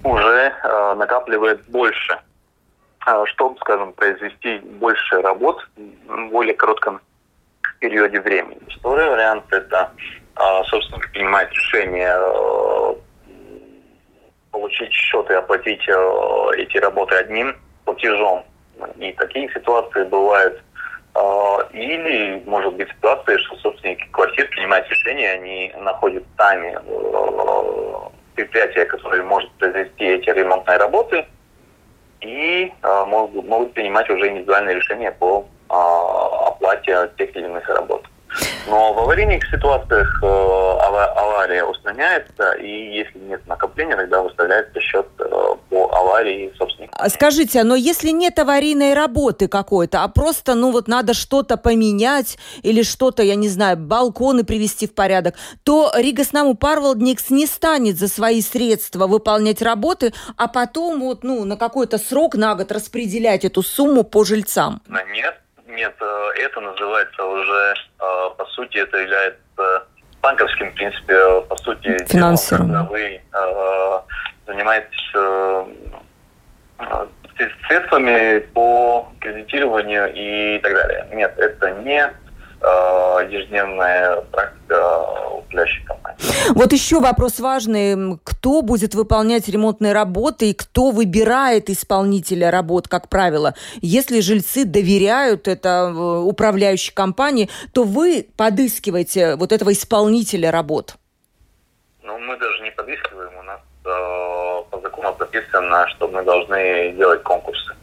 уже 0.04 0.52
э, 0.62 0.94
накапливает 0.94 1.68
больше, 1.68 2.20
э, 3.06 3.24
чтобы, 3.26 3.58
скажем, 3.58 3.92
произвести 3.92 4.58
больше 4.58 5.20
работ 5.20 5.66
в 5.76 6.28
более 6.28 6.54
коротком 6.54 7.00
периоде 7.80 8.20
времени. 8.20 8.60
Второй 8.78 9.10
вариант– 9.10 9.44
это 9.50 9.90
собственник 10.68 11.12
принимает 11.12 11.48
решение 11.52 12.12
э, 12.12 12.94
получить 14.54 14.92
счет 14.92 15.28
и 15.30 15.34
оплатить 15.34 15.82
э, 15.88 16.50
эти 16.58 16.78
работы 16.78 17.16
одним 17.16 17.56
платежом. 17.84 18.44
И 18.99 19.12
такие 19.12 19.52
ситуации 19.52 20.04
бывают. 20.04 20.62
Э, 21.16 21.58
или, 21.73 22.40
может 22.46 22.73
быть, 22.75 22.88
ситуация, 22.88 23.37
что 23.38 23.56
собственники 23.56 24.06
квартир 24.12 24.49
принимают 24.50 24.88
решение, 24.88 25.32
они 25.32 25.73
находят 25.80 26.23
сами 26.38 26.78
э, 26.78 28.11
предприятие, 28.37 28.84
которое 28.84 29.25
может 29.25 29.50
произвести 29.54 30.04
эти 30.04 30.30
ремонтные 30.30 30.76
работы, 30.76 31.26
и 32.20 32.73
могут, 33.06 33.44
могут 33.46 33.75
принимать 33.75 34.08
уже 34.08 34.28
индивидуальные 34.28 34.76
решения 34.76 35.11
по 35.12 35.46
оплате 35.68 37.11
тех 37.18 37.37
или 37.37 37.44
иных 37.44 37.68
работ. 37.68 38.06
Но 38.66 38.92
в 38.94 38.98
аварийных 39.00 39.44
ситуациях 39.50 40.20
э, 40.22 40.26
авария 40.26 41.64
устраняется, 41.64 42.52
и 42.52 42.96
если 42.96 43.18
нет 43.18 43.46
накопления, 43.46 43.96
тогда 43.96 44.22
выставляется 44.22 44.80
счет 44.80 45.06
э, 45.18 45.24
по 45.70 45.90
аварии 45.94 46.52
собственника. 46.56 46.94
А 46.96 47.08
скажите, 47.10 47.62
но 47.64 47.74
если 47.74 48.10
нет 48.10 48.38
аварийной 48.38 48.94
работы 48.94 49.48
какой-то, 49.48 50.02
а 50.02 50.08
просто, 50.08 50.54
ну 50.54 50.72
вот 50.72 50.88
надо 50.88 51.14
что-то 51.14 51.56
поменять 51.56 52.38
или 52.62 52.82
что-то, 52.82 53.22
я 53.22 53.34
не 53.34 53.48
знаю, 53.48 53.76
балконы 53.76 54.44
привести 54.44 54.86
в 54.86 54.94
порядок, 54.94 55.34
то 55.62 55.92
Рига 55.94 56.24
Снаму 56.24 56.54
Парвалдникс 56.54 57.30
не 57.30 57.46
станет 57.46 57.98
за 57.98 58.08
свои 58.08 58.40
средства 58.40 59.06
выполнять 59.06 59.60
работы, 59.60 60.12
а 60.36 60.48
потом 60.48 61.00
вот, 61.00 61.22
ну, 61.24 61.44
на 61.44 61.56
какой-то 61.56 61.98
срок 61.98 62.34
на 62.34 62.54
год 62.54 62.72
распределять 62.72 63.44
эту 63.44 63.62
сумму 63.62 64.04
по 64.04 64.24
жильцам. 64.24 64.80
Нет, 65.12 65.40
нет, 65.74 65.94
э, 66.00 66.30
это 66.36 66.60
называется 66.60 67.24
уже, 67.24 67.74
э, 68.00 68.30
по 68.36 68.44
сути, 68.46 68.78
это 68.78 68.98
является 68.98 69.86
банковским, 70.22 70.70
в 70.70 70.74
принципе, 70.74 71.40
по 71.42 71.56
сути, 71.56 72.04
финансовым. 72.06 72.68
Когда 72.68 72.84
вы 72.84 73.20
э, 73.20 74.00
занимаетесь 74.46 75.12
средствами 77.66 78.38
по 78.52 79.08
кредитированию 79.20 80.12
и 80.14 80.58
так 80.60 80.72
далее. 80.72 81.08
Нет, 81.12 81.34
это 81.38 81.70
не 81.70 82.12
ежедневная 83.30 84.23
практика 84.33 84.54
управляющей 85.54 85.85
компании. 85.85 86.18
Вот 86.54 86.73
еще 86.73 87.00
вопрос 87.00 87.40
важный. 87.40 88.18
Кто 88.25 88.62
будет 88.62 88.94
выполнять 88.94 89.49
ремонтные 89.49 89.92
работы 89.92 90.50
и 90.50 90.54
кто 90.54 90.90
выбирает 90.90 91.71
исполнителя 91.71 92.50
работ, 92.50 92.88
как 92.88 93.09
правило? 93.09 93.54
Если 93.80 94.21
жильцы 94.21 94.64
доверяют 94.64 95.49
это 95.49 95.92
э, 95.94 96.18
управляющей 96.25 96.92
компании, 96.92 97.49
то 97.73 97.85
вы 97.85 98.26
подыскиваете 98.37 99.37
вот 99.37 99.52
этого 99.52 99.73
исполнителя 99.73 100.50
работ. 100.50 100.97
Ну, 102.02 102.18
мы 102.18 102.37
даже 102.37 102.62
не 102.62 102.71
подыскиваем. 102.71 103.37
У 103.38 103.42
нас 103.42 103.61
э, 103.85 104.71
по 104.71 104.80
закону 104.83 105.14
прописано, 105.14 105.88
что 105.88 106.09
мы 106.09 106.23
должны 106.23 106.92
делать 106.92 107.23
конкурсы. 107.23 107.75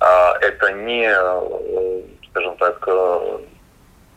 Э, 0.00 0.32
это 0.40 0.72
не, 0.72 1.06
э, 1.06 2.02
скажем 2.30 2.56
так, 2.56 2.82
э, 2.86 3.38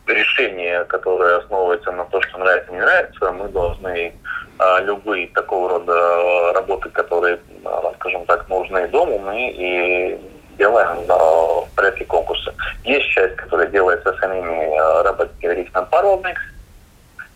решение, 0.06 0.84
которое 0.84 1.38
основывается 1.38 1.92
на 1.92 2.04
том, 2.04 2.22
что 2.22 2.38
нравится, 2.38 2.72
не 2.72 2.80
нравится, 2.80 3.32
мы 3.32 3.48
должны 3.48 4.12
а, 4.58 4.80
любые 4.80 5.28
такого 5.28 5.70
рода 5.70 6.52
работы, 6.52 6.90
которые, 6.90 7.38
а, 7.64 7.92
скажем 7.96 8.24
так, 8.26 8.48
нужны 8.48 8.86
дому, 8.88 9.18
мы 9.18 9.50
и 9.50 10.18
делаем 10.58 10.98
а, 11.08 11.64
в 11.64 11.68
порядке 11.74 12.04
конкурса. 12.04 12.54
Есть 12.84 13.08
часть, 13.10 13.36
которая 13.36 13.68
делается 13.68 14.14
самими 14.20 14.76
а, 14.76 15.02
работниками 15.02 15.54
Риксом 15.54 15.86
Паровникс, 15.86 16.40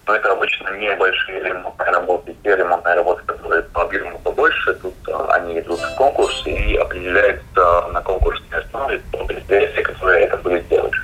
но 0.09 0.15
это 0.15 0.33
обычно 0.33 0.71
небольшие 0.71 1.41
ремонтные 1.41 1.91
работы. 1.91 2.35
Те 2.43 2.57
ремонтные 2.57 2.95
работы, 2.95 3.23
которые 3.27 3.63
по 3.63 3.83
объему 3.83 4.19
побольше, 4.21 4.73
тут 4.75 4.95
а, 5.09 5.35
они 5.35 5.61
идут 5.61 5.79
в 5.81 5.97
конкурс 5.97 6.47
и 6.47 6.77
определяются 6.77 7.89
на 7.93 8.01
конкурсной 8.01 8.61
основе 8.61 9.01
по 9.13 9.25
предприятия, 9.27 9.83
которые 9.83 10.25
это 10.25 10.39
будет 10.39 10.67
делать. 10.69 10.95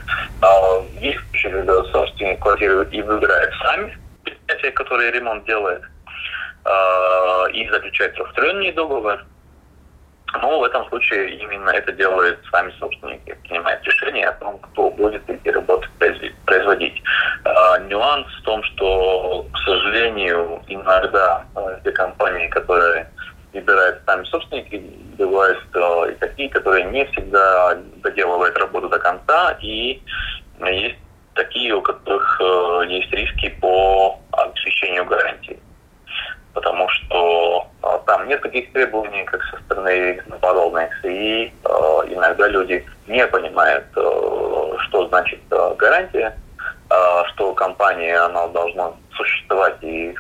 А, 0.41 0.83
есть 1.01 1.21
случаи, 1.45 1.51
когда 1.51 1.85
собственник 1.93 2.41
квартиры 2.41 2.89
и 2.91 3.03
выбирает 3.03 3.53
сами 3.63 3.97
предприятие, 4.25 4.73
которое 4.73 5.11
ремонт 5.11 5.45
делает, 5.45 5.83
а, 6.65 7.47
и 7.53 7.69
заключает 7.69 8.15
трехсторонний 8.15 8.73
договор. 8.73 9.25
Но 10.43 10.59
в 10.59 10.65
этом 10.65 10.89
случае 10.89 11.37
именно 11.37 11.71
это 11.71 11.93
делают 11.93 12.41
сами 12.51 12.73
собственники, 12.81 13.37
принимают 13.45 13.85
решение 13.85 14.27
о 14.27 14.33
том, 14.33 14.59
кто 14.59 14.91
будет 14.91 15.23
эти 15.29 15.49
работы 15.49 15.87
производить. 16.45 17.03
А, 17.45 17.79
нюанс 17.79 18.27
в 18.41 18.43
том, 18.43 18.63
что, 18.65 19.47
к 19.53 19.59
сожалению, 19.59 20.63
иногда 20.67 21.45
а, 21.55 21.79
те 21.85 21.93
компании, 21.93 22.49
которые 22.49 23.09
выбирают 23.53 24.03
сами 24.07 24.25
собственники, 24.25 24.83
бывают 25.17 25.59
и 26.11 26.15
такие, 26.15 26.49
которые 26.49 26.85
не 26.87 27.05
всегда 27.07 27.79
доделывают 28.03 28.57
работу 28.59 28.89
до 28.89 28.99
конца, 28.99 29.57
и 29.61 30.03
есть 30.59 30.99
такие, 31.35 31.75
у 31.75 31.83
которых 31.83 32.41
э, 32.41 32.85
есть 32.89 33.13
риски 33.13 33.49
по 33.61 34.19
обеспечению 34.33 35.05
гарантии 35.05 35.59
потому 36.55 36.89
что 36.89 37.69
э, 37.83 37.99
там 38.07 38.29
нет 38.29 38.41
таких 38.41 38.73
требований, 38.73 39.25
как 39.25 39.43
со 39.45 39.59
стороны 39.65 40.23
подобных, 40.41 41.05
и 41.05 41.53
э, 41.53 41.69
иногда 42.09 42.49
люди 42.49 42.85
не 43.07 43.27
понимают, 43.27 43.85
э, 43.97 44.77
что 44.87 45.09
значит 45.09 45.41
гарантия, 45.77 46.37
что 47.33 47.53
компания 47.55 48.17
она 48.17 48.47
должна 48.49 48.93
существовать 49.17 49.77
и 49.83 50.15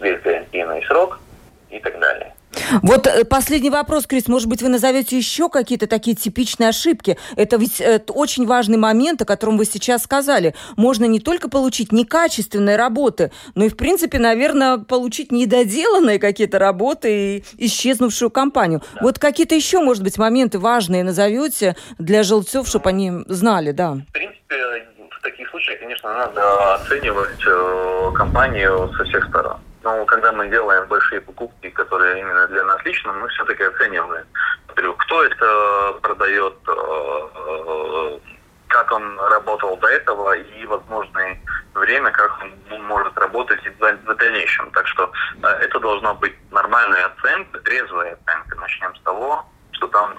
весь 0.00 0.20
гарантийный 0.22 0.84
срок 0.84 1.18
и 1.70 1.78
так 1.78 1.98
далее. 1.98 2.34
Вот 2.82 3.06
э, 3.06 3.24
последний 3.24 3.70
вопрос, 3.70 4.06
Крис. 4.06 4.28
Может 4.28 4.48
быть, 4.48 4.62
вы 4.62 4.68
назовете 4.68 5.16
еще 5.16 5.48
какие-то 5.48 5.86
такие 5.86 6.16
типичные 6.16 6.70
ошибки? 6.70 7.18
Это 7.36 7.56
ведь 7.56 7.80
это 7.80 8.12
очень 8.12 8.46
важный 8.46 8.78
момент, 8.78 9.22
о 9.22 9.24
котором 9.24 9.56
вы 9.58 9.64
сейчас 9.64 10.04
сказали. 10.04 10.54
Можно 10.76 11.04
не 11.04 11.20
только 11.20 11.48
получить 11.48 11.92
некачественные 11.92 12.76
работы, 12.76 13.30
но 13.54 13.64
и, 13.64 13.68
в 13.68 13.76
принципе, 13.76 14.18
наверное, 14.18 14.78
получить 14.78 15.32
недоделанные 15.32 16.18
какие-то 16.18 16.58
работы 16.58 17.36
и 17.36 17.44
исчезнувшую 17.58 18.30
компанию. 18.30 18.82
Да. 18.94 19.00
Вот 19.02 19.18
какие-то 19.18 19.54
еще, 19.54 19.80
может 19.80 20.02
быть, 20.02 20.18
моменты 20.18 20.58
важные 20.58 21.04
назовете 21.04 21.76
для 21.98 22.22
жильцов, 22.22 22.68
чтобы 22.68 22.88
они 22.90 23.12
знали, 23.26 23.72
да? 23.72 23.94
В 24.08 24.12
принципе, 24.12 24.56
в 25.10 25.22
таких 25.22 25.48
случаях, 25.50 25.80
конечно, 25.80 26.12
надо 26.12 26.74
оценивать 26.74 27.40
э, 27.46 28.12
компанию 28.14 28.90
со 28.96 29.04
всех 29.04 29.28
сторон. 29.28 29.58
Но 29.88 30.04
когда 30.04 30.32
мы 30.32 30.48
делаем 30.48 30.86
большие 30.86 31.22
покупки, 31.22 31.70
которые 31.70 32.20
именно 32.20 32.46
для 32.48 32.62
нас 32.64 32.84
лично, 32.84 33.10
мы 33.14 33.26
все-таки 33.28 33.62
оцениваем, 33.62 34.26
во 34.76 34.92
кто 34.92 35.24
это 35.24 35.98
продает, 36.02 36.54
э, 36.68 37.28
э, 37.34 38.18
как 38.68 38.92
он 38.92 39.18
работал 39.18 39.78
до 39.78 39.88
этого 39.88 40.36
и 40.36 40.66
возможное 40.66 41.40
время, 41.74 42.10
как 42.10 42.38
он 42.70 42.82
может 42.82 43.16
работать 43.16 43.60
в 43.66 44.14
дальнейшем. 44.14 44.70
Так 44.72 44.86
что 44.88 45.10
э, 45.42 45.46
это 45.46 45.80
должна 45.80 46.12
быть 46.12 46.36
нормальная 46.50 47.06
оценка, 47.06 47.58
трезвая 47.60 48.12
оценка. 48.12 48.58
Начнем 48.60 48.94
с 48.94 49.00
того, 49.00 49.46
что 49.72 49.88
там 49.88 50.14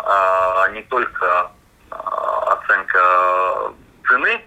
не 0.73 0.81
только 0.83 1.51
оценка 1.91 3.73
цены, 4.07 4.41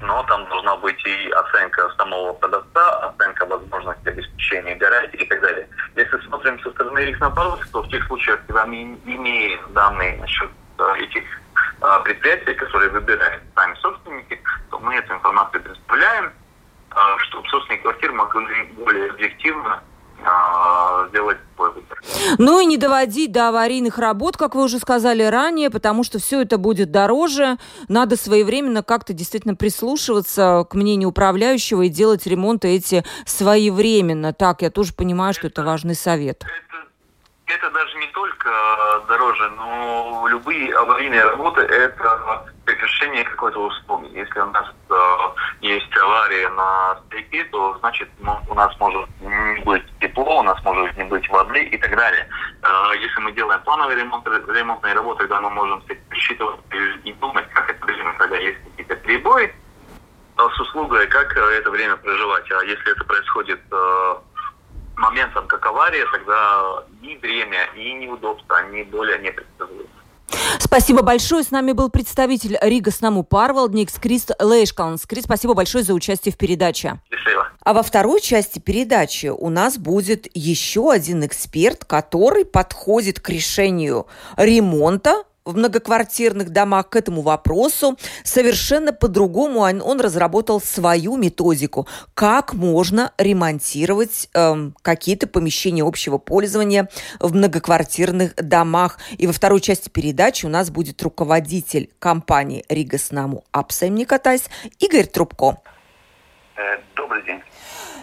но 0.00 0.22
там 0.24 0.48
должна 0.48 0.76
быть 0.76 1.04
и 1.04 1.30
оценка 1.30 1.90
самого 1.96 2.32
продавца, 2.34 3.08
оценка 3.08 3.46
возможности 3.46 4.08
обеспечения 4.08 4.76
гарантии 4.76 5.20
и 5.20 5.26
так 5.26 5.40
далее. 5.40 5.68
Если 5.96 6.18
смотрим 6.26 6.60
со 6.60 6.70
стороны 6.70 7.00
риск 7.00 7.18
то 7.72 7.82
в 7.82 7.88
тех 7.88 8.06
случаях, 8.06 8.40
когда 8.46 8.66
мы 8.66 8.98
имеем 9.04 9.60
данные 9.72 10.16
насчет 10.18 10.50
э, 10.78 10.94
этих 10.98 11.24
э, 11.80 12.00
предприятий, 12.04 12.54
которые 12.54 12.90
выбирают 12.90 13.42
сами 13.54 13.74
собственники, 13.76 14.40
то 14.70 14.78
мы 14.78 14.94
эту 14.94 15.14
информацию 15.14 15.62
представляем, 15.62 16.26
э, 16.26 16.98
чтобы 17.24 17.48
собственники 17.48 17.82
квартир 17.82 18.12
могли 18.12 18.62
более 18.76 19.10
объективно 19.10 19.82
сделать 21.08 21.38
выбор. 21.56 21.82
Ну 22.38 22.60
и 22.60 22.66
не 22.66 22.76
доводить 22.76 23.32
до 23.32 23.48
аварийных 23.48 23.98
работ, 23.98 24.36
как 24.36 24.54
вы 24.54 24.64
уже 24.64 24.78
сказали 24.78 25.22
ранее, 25.22 25.70
потому 25.70 26.04
что 26.04 26.18
все 26.18 26.42
это 26.42 26.58
будет 26.58 26.90
дороже. 26.90 27.56
Надо 27.88 28.16
своевременно 28.16 28.82
как-то 28.82 29.12
действительно 29.12 29.54
прислушиваться 29.54 30.66
к 30.68 30.74
мнению 30.74 31.10
управляющего 31.10 31.82
и 31.82 31.88
делать 31.88 32.26
ремонты 32.26 32.68
эти 32.68 33.04
своевременно. 33.26 34.32
Так, 34.32 34.62
я 34.62 34.70
тоже 34.70 34.92
понимаю, 34.94 35.34
что 35.34 35.46
это 35.46 35.62
важный 35.62 35.94
совет. 35.94 36.44
Это, 36.44 37.54
это 37.54 37.70
даже 37.70 37.96
не 37.98 38.06
только 38.08 38.48
дороже, 39.08 39.50
но 39.50 40.26
любые 40.28 40.74
аварийные 40.74 41.24
работы– 41.24 41.60
это 41.62 42.46
прекращение 42.68 43.24
какой-то 43.24 43.64
услуги. 43.64 44.10
Если 44.14 44.40
у 44.40 44.50
нас 44.50 44.66
э, 44.90 44.94
есть 45.62 45.96
авария 45.96 46.48
на 46.50 47.00
стеке, 47.06 47.44
то 47.44 47.78
значит 47.78 48.08
у 48.20 48.54
нас 48.54 48.78
может 48.78 49.08
не 49.20 49.64
быть 49.64 49.84
тепло, 50.00 50.40
у 50.40 50.42
нас 50.42 50.62
может 50.64 50.96
не 50.98 51.04
быть 51.04 51.26
воды 51.30 51.62
и 51.64 51.78
так 51.78 51.96
далее. 51.96 52.28
Э, 52.62 52.92
если 53.00 53.20
мы 53.20 53.32
делаем 53.32 53.62
плановые 53.62 53.98
ремонт, 53.98 54.26
ремонтные 54.26 54.94
работы, 54.94 55.20
тогда 55.20 55.40
мы 55.40 55.50
можем 55.50 55.82
присчитывать 56.10 56.60
и 57.04 57.12
думать, 57.14 57.48
как 57.54 57.70
это 57.70 57.86
время, 57.86 58.12
когда 58.18 58.36
есть 58.36 58.58
какие-то 58.64 58.96
перебои 58.96 59.46
э, 59.46 60.48
с 60.56 60.60
услугой, 60.60 61.06
как 61.06 61.34
это 61.34 61.70
время 61.70 61.96
проживать. 61.96 62.50
А 62.52 62.64
если 62.64 62.92
это 62.92 63.04
происходит 63.04 63.60
э, 63.70 64.14
моментом, 64.96 65.46
как 65.46 65.64
авария, 65.64 66.04
тогда 66.12 66.84
ни 67.00 67.16
время, 67.16 67.64
и 67.74 67.94
неудобства, 67.94 68.58
они 68.58 68.82
более 68.82 69.18
непредсказуемы. 69.20 69.97
Спасибо 70.58 71.02
большое. 71.02 71.42
С 71.42 71.50
нами 71.50 71.72
был 71.72 71.88
представитель 71.88 72.58
Рига 72.60 72.90
Снаму 72.90 73.22
Парвалдникс 73.22 73.94
Крист 73.94 74.32
Лейшкаунс. 74.40 75.06
Крис, 75.06 75.24
спасибо 75.24 75.54
большое 75.54 75.84
за 75.84 75.94
участие 75.94 76.32
в 76.32 76.36
передаче. 76.36 77.00
Счастливо. 77.10 77.48
А 77.64 77.72
во 77.72 77.82
второй 77.82 78.20
части 78.20 78.58
передачи 78.58 79.26
у 79.26 79.48
нас 79.48 79.78
будет 79.78 80.26
еще 80.34 80.90
один 80.90 81.24
эксперт, 81.26 81.84
который 81.84 82.44
подходит 82.44 83.20
к 83.20 83.28
решению 83.28 84.06
ремонта 84.36 85.24
в 85.48 85.56
многоквартирных 85.56 86.50
домах 86.50 86.90
к 86.90 86.96
этому 86.96 87.22
вопросу. 87.22 87.96
Совершенно 88.22 88.92
по-другому 88.92 89.60
он, 89.60 90.00
разработал 90.00 90.60
свою 90.60 91.16
методику, 91.16 91.88
как 92.14 92.52
можно 92.52 93.12
ремонтировать 93.18 94.28
эм, 94.34 94.76
какие-то 94.82 95.26
помещения 95.26 95.82
общего 95.82 96.18
пользования 96.18 96.88
в 97.18 97.34
многоквартирных 97.34 98.34
домах. 98.36 98.98
И 99.16 99.26
во 99.26 99.32
второй 99.32 99.60
части 99.60 99.88
передачи 99.88 100.44
у 100.44 100.50
нас 100.50 100.70
будет 100.70 101.02
руководитель 101.02 101.90
компании 101.98 102.64
Rīgas 102.68 102.98
namu 102.98 103.44
apsaimniekotājs 103.50 104.48
Игорь 104.78 105.06
Трубко. 105.06 105.58
Э, 106.56 106.78
добрый 106.94 107.24
день. 107.24 107.40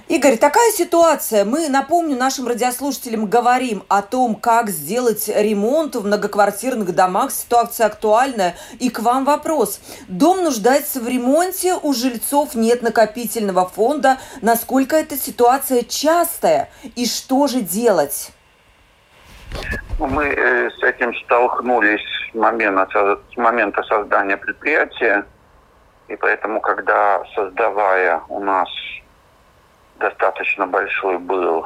Игорь, 0.08 0.38
такая 0.38 0.70
ситуация. 0.70 1.46
Мы, 1.46 1.68
напомню, 1.68 2.15
нашим 2.15 2.48
радиослушателям 2.48 3.26
говорим 3.26 3.82
о 3.88 4.04
том, 4.04 4.36
как 4.36 4.70
сделать 4.70 5.28
ремонт 5.28 5.96
в 5.96 6.06
многоквартирных 6.06 6.94
домах. 6.94 7.32
Ситуация 7.32 7.88
актуальная. 7.88 8.56
И 8.80 8.91
к 8.91 9.00
вам 9.00 9.26
вопрос. 9.26 9.82
Дом 10.08 10.44
нуждается 10.44 11.00
в 11.00 11.08
ремонте, 11.08 11.74
у 11.82 11.91
жильцов 11.94 12.54
нет 12.54 12.84
накопительного 12.84 13.68
фонда. 13.68 14.20
Насколько 14.44 14.96
эта 14.96 15.18
ситуация 15.18 15.82
частая? 15.82 16.70
И 16.96 17.08
что 17.08 17.48
же 17.48 17.62
делать? 17.62 18.30
Мы 19.98 20.26
э, 20.26 20.70
с 20.70 20.84
этим 20.84 21.15
столкнулись 21.15 22.06
с 22.32 22.36
момента, 22.36 23.20
с 23.34 23.38
момента 23.38 23.82
создания 23.82 24.38
предприятия. 24.38 25.26
И 26.10 26.15
поэтому, 26.15 26.62
когда 26.62 27.24
создавая 27.34 28.22
у 28.30 28.39
нас 28.39 28.70
достаточно 29.99 30.67
большой 30.67 31.17
был 31.17 31.65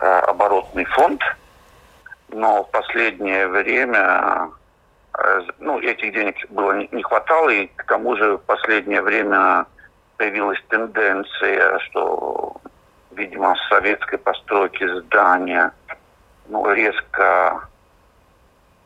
э, 0.00 0.18
оборотный 0.28 0.84
фонд, 0.84 1.22
но 2.28 2.64
в 2.64 2.70
последнее 2.70 3.48
время 3.48 4.50
э, 5.18 5.40
ну, 5.58 5.78
этих 5.80 6.12
денег 6.12 6.36
было 6.50 6.72
не, 6.72 6.88
не 6.92 7.02
хватало, 7.02 7.48
и 7.50 7.66
к 7.66 7.84
тому 7.84 8.16
же 8.16 8.36
в 8.36 8.42
последнее 8.42 9.02
время 9.02 9.66
появилась 10.16 10.62
тенденция, 10.68 11.78
что, 11.80 12.56
видимо, 13.10 13.56
с 13.56 13.68
советской 13.68 14.18
постройки 14.18 14.86
здания 15.00 15.72
ну, 16.48 16.70
резко 16.72 17.68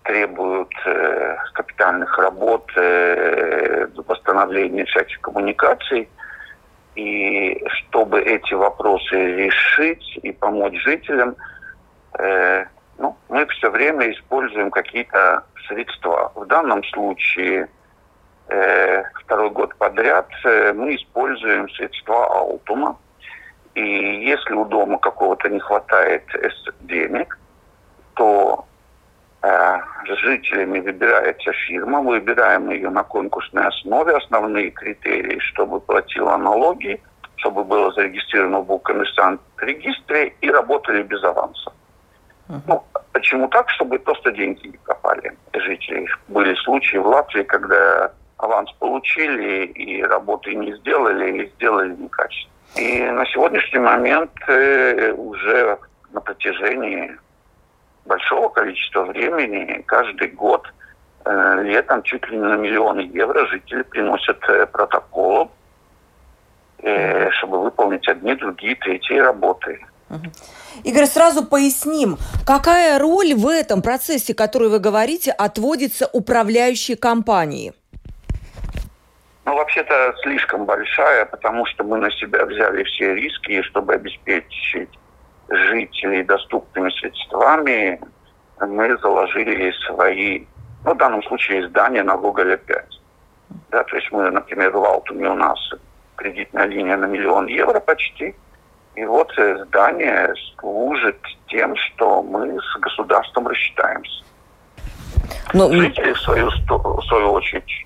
требуют 0.06 0.72
э, 0.86 1.36
капитальных 1.52 2.16
работ, 2.18 2.70
э, 2.76 3.86
восстановления 4.06 4.84
всяких 4.84 5.20
коммуникаций. 5.20 6.08
И 6.96 7.62
чтобы 7.68 8.22
эти 8.22 8.54
вопросы 8.54 9.14
решить 9.14 10.18
и 10.22 10.32
помочь 10.32 10.76
жителям, 10.82 11.36
э, 12.18 12.64
ну, 12.98 13.16
мы 13.28 13.46
все 13.46 13.70
время 13.70 14.10
используем 14.10 14.70
какие-то 14.70 15.44
средства. 15.68 16.32
В 16.34 16.46
данном 16.46 16.82
случае 16.84 17.68
э, 18.48 19.02
второй 19.14 19.50
год 19.50 19.76
подряд 19.76 20.28
э, 20.44 20.72
мы 20.72 20.96
используем 20.96 21.68
средства 21.70 22.26
Алтума. 22.26 22.96
И 23.74 23.82
если 23.82 24.54
у 24.54 24.64
дома 24.64 24.98
какого-то 24.98 25.50
не 25.50 25.60
хватает 25.60 26.24
денег, 26.80 27.38
то 28.14 28.64
жителями 30.22 30.80
выбирается 30.80 31.52
фирма, 31.52 32.00
выбираем 32.00 32.70
ее 32.70 32.90
на 32.90 33.02
конкурсной 33.02 33.66
основе, 33.66 34.16
основные 34.16 34.70
критерии, 34.70 35.38
чтобы 35.38 35.80
платила 35.80 36.36
налоги, 36.36 37.00
чтобы 37.36 37.64
было 37.64 37.92
зарегистрировано 37.92 38.60
в 38.60 38.66
Букомерсант 38.66 39.40
регистре 39.58 40.34
и 40.40 40.50
работали 40.50 41.02
без 41.02 41.22
аванса. 41.22 41.72
Uh-huh. 42.48 42.60
Ну, 42.66 42.84
почему 43.12 43.48
так? 43.48 43.68
Чтобы 43.70 43.98
просто 43.98 44.30
деньги 44.32 44.68
не 44.68 44.78
пропали 44.78 45.36
жителей. 45.52 46.08
Были 46.28 46.54
случаи 46.54 46.96
в 46.98 47.06
Латвии, 47.06 47.42
когда 47.42 48.12
аванс 48.38 48.70
получили 48.78 49.66
и 49.66 50.02
работы 50.02 50.54
не 50.54 50.72
сделали 50.76 51.30
или 51.30 51.46
сделали 51.56 51.94
некачественно. 51.94 52.52
И 52.76 53.02
на 53.02 53.24
сегодняшний 53.26 53.80
момент 53.80 54.30
э, 54.48 55.12
уже 55.12 55.78
на 56.12 56.20
протяжении 56.20 57.16
большого 58.06 58.48
количества 58.48 59.04
времени. 59.04 59.82
Каждый 59.86 60.28
год 60.28 60.66
э, 61.24 61.62
летом 61.62 62.02
чуть 62.02 62.26
ли 62.28 62.36
не 62.36 62.44
на 62.44 62.56
миллионы 62.56 63.00
евро 63.12 63.46
жители 63.46 63.82
приносят 63.82 64.38
э, 64.48 64.66
протоколы, 64.66 65.48
э, 66.78 67.30
чтобы 67.32 67.62
выполнить 67.62 68.08
одни, 68.08 68.34
другие, 68.34 68.74
третьи 68.76 69.18
работы. 69.18 69.84
Игорь, 70.84 71.06
сразу 71.06 71.44
поясним, 71.44 72.16
какая 72.46 72.98
роль 72.98 73.34
в 73.34 73.48
этом 73.48 73.82
процессе, 73.82 74.34
который 74.34 74.68
вы 74.68 74.78
говорите, 74.78 75.32
отводится 75.32 76.08
управляющей 76.12 76.96
компании? 76.96 77.72
Ну, 79.44 79.54
вообще-то 79.54 80.14
слишком 80.22 80.64
большая, 80.64 81.24
потому 81.24 81.66
что 81.66 81.84
мы 81.84 81.98
на 81.98 82.10
себя 82.10 82.44
взяли 82.44 82.82
все 82.84 83.14
риски, 83.14 83.62
чтобы 83.62 83.94
обеспечить 83.94 84.90
жителей 85.48 86.22
доступными 86.24 86.90
средствами, 86.90 88.00
мы 88.60 88.96
заложили 88.98 89.72
свои, 89.86 90.44
ну, 90.84 90.94
в 90.94 90.96
данном 90.96 91.22
случае, 91.24 91.64
издания 91.66 92.02
на 92.02 92.16
Гоголя 92.16 92.56
5. 92.56 92.84
Да, 93.70 93.84
то 93.84 93.96
есть 93.96 94.10
мы, 94.12 94.30
например, 94.30 94.72
в 94.72 94.84
Алтуме 94.84 95.30
у 95.30 95.34
нас 95.34 95.58
кредитная 96.16 96.66
линия 96.66 96.96
на 96.96 97.06
миллион 97.06 97.46
евро 97.46 97.80
почти. 97.80 98.34
И 98.94 99.04
вот 99.04 99.30
здание 99.66 100.32
служит 100.58 101.18
тем, 101.48 101.76
что 101.76 102.22
мы 102.22 102.58
с 102.58 102.80
государством 102.80 103.46
рассчитаемся. 103.46 104.24
Но... 105.52 105.68
Ну, 105.68 105.80
Жители, 105.80 106.12
в 106.12 106.20
свою, 106.20 106.48
в 106.48 107.02
свою 107.04 107.32
очередь, 107.32 107.84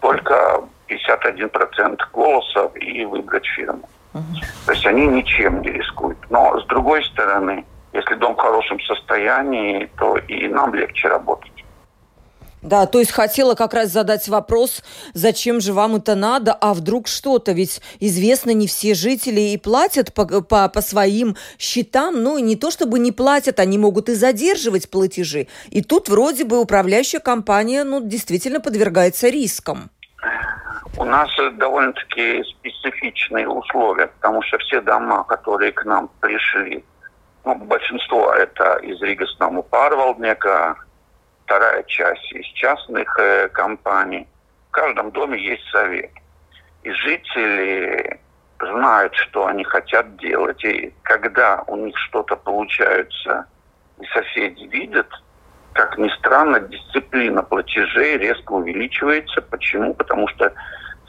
только 0.00 0.62
51% 0.88 1.98
голосов 2.12 2.72
и 2.76 3.04
выбрать 3.04 3.46
фирму. 3.46 3.88
То 4.66 4.72
есть 4.72 4.86
они 4.86 5.06
ничем 5.06 5.60
не 5.62 5.70
рискуют. 5.70 6.18
Но 6.30 6.58
с 6.60 6.66
другой 6.66 7.04
стороны, 7.04 7.64
если 7.92 8.14
дом 8.14 8.34
в 8.34 8.38
хорошем 8.38 8.80
состоянии, 8.80 9.90
то 9.98 10.16
и 10.16 10.48
нам 10.48 10.74
легче 10.74 11.08
работать. 11.08 11.50
Да, 12.64 12.86
то 12.86 12.98
есть 12.98 13.10
хотела 13.10 13.54
как 13.54 13.74
раз 13.74 13.90
задать 13.90 14.26
вопрос, 14.26 14.82
зачем 15.12 15.60
же 15.60 15.74
вам 15.74 15.96
это 15.96 16.14
надо, 16.14 16.54
а 16.54 16.72
вдруг 16.72 17.08
что-то, 17.08 17.52
ведь 17.52 17.82
известно, 18.00 18.52
не 18.52 18.66
все 18.66 18.94
жители 18.94 19.40
и 19.40 19.58
платят 19.58 20.14
по, 20.14 20.24
по, 20.24 20.68
по 20.70 20.80
своим 20.80 21.36
счетам, 21.58 22.22
ну 22.22 22.38
и 22.38 22.42
не 22.42 22.56
то 22.56 22.70
чтобы 22.70 22.98
не 22.98 23.12
платят, 23.12 23.60
они 23.60 23.76
могут 23.76 24.08
и 24.08 24.14
задерживать 24.14 24.88
платежи. 24.88 25.46
И 25.68 25.82
тут 25.82 26.08
вроде 26.08 26.44
бы 26.44 26.58
управляющая 26.58 27.20
компания, 27.20 27.84
ну, 27.84 28.00
действительно 28.02 28.60
подвергается 28.60 29.28
рискам. 29.28 29.90
У 30.96 31.04
нас 31.04 31.28
довольно-таки 31.54 32.44
специфичные 32.44 33.48
условия, 33.48 34.06
потому 34.06 34.42
что 34.42 34.58
все 34.58 34.80
дома, 34.80 35.24
которые 35.24 35.72
к 35.72 35.84
нам 35.84 36.08
пришли, 36.20 36.84
ну, 37.44 37.56
большинство 37.56 38.32
это 38.32 38.76
из 38.76 39.00
Рига 39.02 39.26
Сному 39.26 39.62
Парвалднека, 39.64 40.76
вторая 41.44 41.82
часть 41.84 42.32
из 42.32 42.46
частных 42.54 43.18
э, 43.18 43.48
компаний. 43.48 44.26
В 44.68 44.70
каждом 44.70 45.10
доме 45.10 45.38
есть 45.38 45.68
совет. 45.70 46.10
И 46.84 46.90
жители 46.90 48.20
знают, 48.58 49.14
что 49.14 49.46
они 49.46 49.64
хотят 49.64 50.16
делать. 50.16 50.64
И 50.64 50.94
когда 51.02 51.62
у 51.66 51.76
них 51.76 51.96
что-то 51.98 52.36
получается, 52.36 53.46
и 54.00 54.06
соседи 54.06 54.64
видят, 54.64 55.08
как 55.74 55.98
ни 55.98 56.08
странно, 56.18 56.60
дисциплина 56.60 57.42
платежей 57.42 58.16
резко 58.16 58.52
увеличивается. 58.52 59.42
Почему? 59.42 59.92
Потому 59.94 60.28
что 60.28 60.52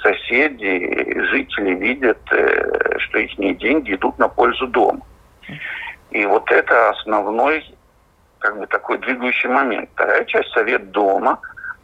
соседи, 0.01 1.19
жители 1.29 1.75
видят, 1.75 2.19
э, 2.31 2.97
что 2.99 3.19
их 3.19 3.37
деньги 3.57 3.93
идут 3.93 4.17
на 4.17 4.27
пользу 4.27 4.67
дома. 4.67 5.01
И 6.09 6.25
вот 6.25 6.51
это 6.51 6.89
основной, 6.89 7.63
как 8.39 8.57
бы 8.59 8.65
такой 8.67 8.97
двигающий 8.97 9.49
момент. 9.49 9.89
Вторая 9.93 10.25
часть 10.25 10.51
совет 10.51 10.91
дома, 10.91 11.39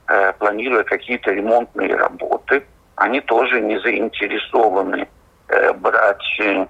э, 0.08 0.34
планируя 0.34 0.84
какие-то 0.84 1.32
ремонтные 1.32 1.96
работы, 1.96 2.64
они 2.96 3.22
тоже 3.22 3.62
не 3.62 3.80
заинтересованы 3.80 5.08
э, 5.50 5.74
брать, 5.74 6.40
э, 6.40 6.66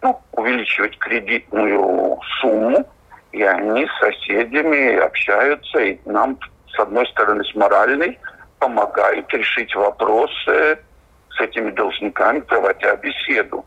ну, 0.00 0.20
увеличивать 0.32 0.96
кредитную 0.98 2.18
сумму, 2.40 2.88
и 3.36 3.42
они 3.42 3.86
с 3.86 3.98
соседями 3.98 4.96
общаются, 4.96 5.78
и 5.78 5.98
нам, 6.06 6.38
с 6.74 6.80
одной 6.80 7.06
стороны, 7.08 7.44
с 7.44 7.54
моральной, 7.54 8.18
помогают 8.58 9.30
решить 9.34 9.74
вопросы 9.74 10.78
с 11.28 11.40
этими 11.40 11.70
должниками, 11.70 12.40
проводя 12.40 12.96
беседу. 12.96 13.66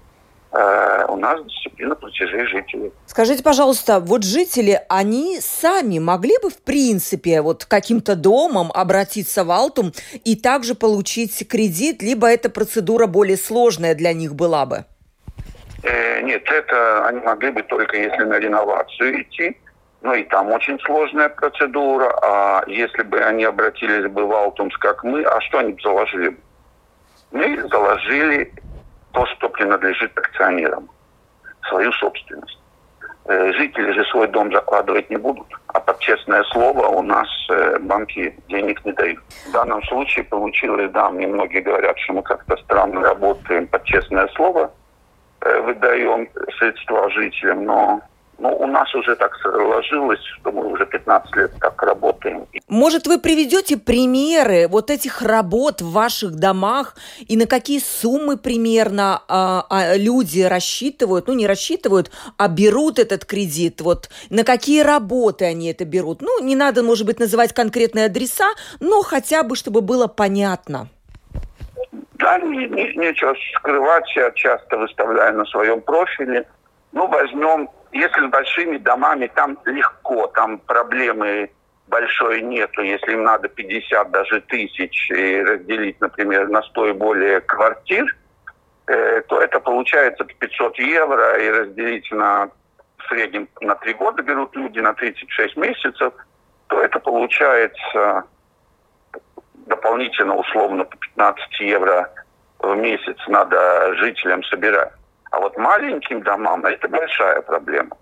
э, 0.53 1.05
у 1.07 1.17
нас 1.17 1.41
дисциплина 1.75 1.95
платежей 1.95 2.47
жителей. 2.47 2.93
Скажите, 3.07 3.43
пожалуйста, 3.43 4.01
вот 4.01 4.25
жители, 4.25 4.81
они 4.89 5.39
сами 5.41 5.99
могли 5.99 6.35
бы, 6.43 6.51
в 6.51 6.63
принципе, 6.63 7.43
вот 7.43 7.65
каким-то 7.65 8.17
домом 8.17 8.71
обратиться 8.73 9.45
в 9.45 9.51
Алтум 9.51 9.93
и 10.25 10.37
также 10.37 10.75
получить 10.75 11.47
кредит, 11.49 12.03
либо 12.03 12.29
эта 12.29 12.49
процедура 12.51 13.07
более 13.07 13.37
сложная 13.37 13.95
для 13.95 14.13
них 14.13 14.35
была 14.35 14.67
бы? 14.67 14.85
Э, 15.83 16.23
нет, 16.23 16.43
это 16.51 17.07
они 17.07 17.21
могли 17.21 17.51
бы 17.51 17.63
только 17.63 17.97
если 17.97 18.25
на 18.25 18.39
реновацию 18.39 19.23
идти. 19.23 19.57
Ну 20.03 20.13
и 20.13 20.23
там 20.25 20.53
очень 20.53 20.79
сложная 20.81 21.31
процедура. 21.31 22.11
А 22.23 22.65
если 22.67 23.03
бы 23.03 23.19
они 23.21 23.45
обратились 23.45 24.11
бы 24.11 24.27
в 24.27 24.33
Алтумс, 24.33 24.77
как 24.77 25.03
мы, 25.03 25.23
а 25.23 25.41
что 25.41 25.59
они 25.59 25.73
бы 25.73 25.81
заложили? 25.83 26.37
Мы 27.33 27.67
заложили 27.69 28.53
то, 29.13 29.27
что 29.27 29.49
принадлежит 29.49 30.17
акционерам, 30.19 30.91
свою 31.69 31.93
собственность. 31.93 32.59
Э, 33.27 33.53
жители 33.53 33.93
же 33.93 34.05
свой 34.05 34.29
дом 34.29 34.53
закладывать 34.53 35.09
не 35.11 35.17
будут, 35.17 35.47
а 35.69 35.81
под 35.81 35.99
честное 35.99 36.45
слово 36.45 36.87
у 36.89 37.03
нас 37.03 37.29
э, 37.51 37.79
банки 37.81 38.37
денег 38.49 38.85
не 38.85 38.93
дают. 38.93 39.21
В 39.49 39.53
данном 39.53 39.83
случае 39.85 40.25
получилось, 40.25 40.91
да, 40.93 41.11
мне 41.11 41.27
многие 41.27 41.61
говорят, 41.61 41.99
что 41.99 42.15
мы 42.15 42.23
как-то 42.23 42.57
странно 42.59 43.01
работаем 43.01 43.67
под 43.67 43.85
честное 43.85 44.29
слово– 44.35 44.71
Э, 45.45 45.61
выдаем 45.61 46.27
средства 46.59 47.11
жителям, 47.11 47.67
но 47.67 48.01
ну, 48.45 48.55
у 48.57 48.67
нас 48.67 48.95
уже 48.95 49.17
так 49.17 49.35
сложилось, 49.41 50.21
что 50.39 50.53
мы 50.53 50.67
уже 50.67 50.85
15 50.85 51.35
лет 51.37 51.51
так 51.61 51.83
работаем. 51.83 52.47
Может, 52.69 53.07
вы 53.07 53.19
приведете 53.19 53.79
примеры 53.79 54.69
вот 54.69 54.91
этих 54.91 55.23
работ 55.23 55.81
в 55.81 55.93
ваших 55.93 56.33
домах 56.33 56.95
и 57.27 57.39
на 57.39 57.47
какие 57.47 57.79
суммы 57.79 58.37
примерно 58.37 59.23
а, 59.29 59.65
а, 59.71 59.97
люди 59.97 60.43
рассчитывают, 60.43 61.27
ну 61.27 61.33
не 61.33 61.47
рассчитывают, 61.47 62.11
а 62.37 62.49
берут 62.49 62.99
этот 62.99 63.25
кредит, 63.25 63.81
вот 63.81 64.11
на 64.29 64.45
какие 64.45 64.83
работы 64.83 65.47
они 65.47 65.71
это 65.71 65.87
берут? 65.87 66.21
Ну, 66.21 66.45
не 66.45 66.55
надо, 66.55 66.83
может 66.83 67.07
быть, 67.07 67.19
называть 67.19 67.55
конкретные 67.55 68.07
адреса, 68.07 68.51
но 68.79 69.01
хотя 69.01 69.43
бы, 69.43 69.57
чтобы 69.57 69.81
было 69.81 70.07
понятно. 70.07 70.89
Да, 72.19 72.39
не, 72.41 72.69
не, 72.69 72.95
нечего 72.95 73.35
скрывать, 73.57 74.05
я 74.17 74.31
часто 74.33 74.77
выставляю 74.77 75.35
на 75.39 75.47
своем 75.47 75.81
профиле. 75.81 76.47
Ну, 76.93 77.09
возьмем, 77.09 77.71
если 77.95 78.27
большими 78.27 78.77
домами, 78.79 79.31
там 79.35 79.57
легко, 79.65 80.27
там 80.29 80.59
проблемы 80.59 81.51
большой 81.87 82.43
нету, 82.43 82.83
если 82.83 83.13
им 83.13 83.23
надо 83.23 83.49
50 83.49 84.11
даже 84.11 84.41
тысяч 84.43 85.11
и 85.11 85.41
разделить, 85.41 86.01
например, 86.01 86.49
на 86.49 86.63
100 86.63 86.87
и 86.89 86.93
более 86.93 87.41
квартир, 87.41 88.05
э, 88.89 89.23
то 89.29 89.41
это 89.41 89.61
получается 89.61 90.25
500 90.25 90.79
евро 90.81 91.39
и 91.39 91.49
разделить 91.49 92.11
на 92.11 92.51
в 92.99 93.09
среднем 93.09 93.49
на 93.61 93.77
3 93.77 93.95
года 93.95 94.23
берут 94.23 94.57
люди, 94.57 94.81
на 94.81 94.95
36 94.95 95.57
месяцев, 95.57 96.13
то 96.67 96.83
это 96.83 96.99
получается 96.99 98.25
дополнительно 99.67 100.35
условно 100.35 100.85
по 100.85 100.97
15 100.97 101.61
евро 101.61 102.11
в 102.59 102.75
месяц 102.75 103.19
надо 103.29 103.95
жителям 103.95 104.43
собирать. 104.45 104.93
А 105.35 105.41
вот 105.41 105.57
маленьким 105.57 106.23
домам 106.23 106.65
это 106.65 106.87
большая 106.87 107.41
проблема. 107.43 107.97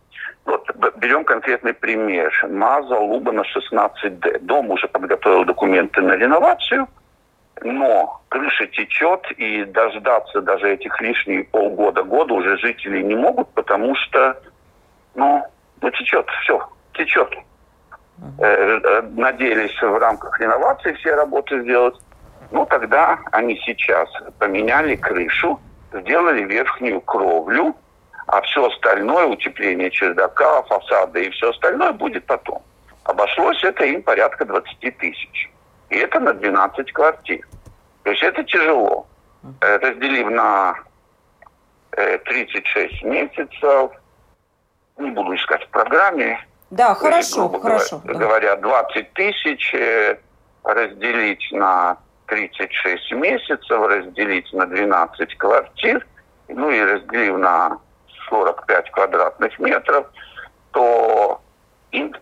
Вот 0.45 0.69
берем 0.97 1.25
конкретный 1.25 1.73
пример. 1.73 2.31
Маза 2.51 2.99
Лубана 2.99 3.43
16D. 3.43 4.41
Дом 4.41 4.71
уже 4.71 4.87
подготовил 4.87 5.47
документы 5.47 6.03
на 6.03 6.13
реновацию, 6.13 6.87
но 7.63 8.21
крыша 8.29 8.67
течет, 8.67 9.31
и 9.39 9.65
дождаться 9.65 10.43
даже 10.43 10.75
этих 10.75 11.01
лишних 11.01 11.49
полгода-года 11.51 12.35
уже 12.35 12.59
жители 12.59 13.01
не 13.01 13.15
могут, 13.15 13.49
потому 13.55 13.95
что, 13.95 14.39
ну, 15.15 15.43
ну 15.81 15.91
течет, 15.91 16.29
все, 16.43 16.69
течет. 16.93 17.35
Э, 18.41 19.01
надеялись 19.17 19.81
в 19.81 19.99
рамках 19.99 20.39
реновации 20.39 20.93
все 20.95 21.15
работы 21.15 21.63
сделать. 21.63 21.97
Ну, 22.51 22.67
тогда 22.67 23.19
они 23.31 23.57
сейчас 23.65 24.11
поменяли 24.39 24.97
крышу, 24.97 25.59
сделали 25.93 26.43
верхнюю 26.45 27.01
кровлю, 27.01 27.77
а 28.27 28.41
все 28.43 28.67
остальное, 28.67 29.27
утепление 29.27 29.91
чердака, 29.91 30.63
фасада 30.63 31.21
и 31.21 31.31
все 31.31 31.51
остальное 31.51 31.93
будет 31.93 32.25
потом. 32.27 32.63
Обошлось 33.05 33.63
это 33.65 33.85
им 33.85 34.03
порядка 34.03 34.45
20 34.45 34.99
тысяч. 34.99 35.51
И 35.91 35.97
это 35.97 36.21
на 36.21 36.33
12 36.33 36.93
квартир. 36.93 37.47
То 38.05 38.11
есть 38.11 38.23
это 38.23 38.43
тяжело. 38.45 39.07
Э, 39.61 39.77
разделив 39.79 40.31
на 40.31 40.77
36 41.91 43.03
месяцев, 43.03 43.91
не 44.97 45.11
буду 45.11 45.35
искать 45.35 45.65
в 45.65 45.69
программе, 45.69 46.39
да, 46.73 46.95
хорошо, 46.95 47.51
грубо 47.51 47.61
хорошо. 47.61 48.01
Говоря, 48.03 48.57
да. 48.57 48.63
20 48.63 49.13
тысяч 49.13 49.75
э, 49.75 50.17
разделить 50.65 51.53
на 51.53 51.99
36 52.33 53.13
месяцев, 53.13 53.87
разделить 53.87 54.51
на 54.55 54.65
12 54.65 55.37
квартир, 55.37 56.07
ну 56.49 56.71
и 56.71 56.81
разделив 56.81 57.37
на 57.37 57.79
45 58.31 58.91
квадратных 58.91 59.59
метров, 59.59 60.07
то, 60.71 61.43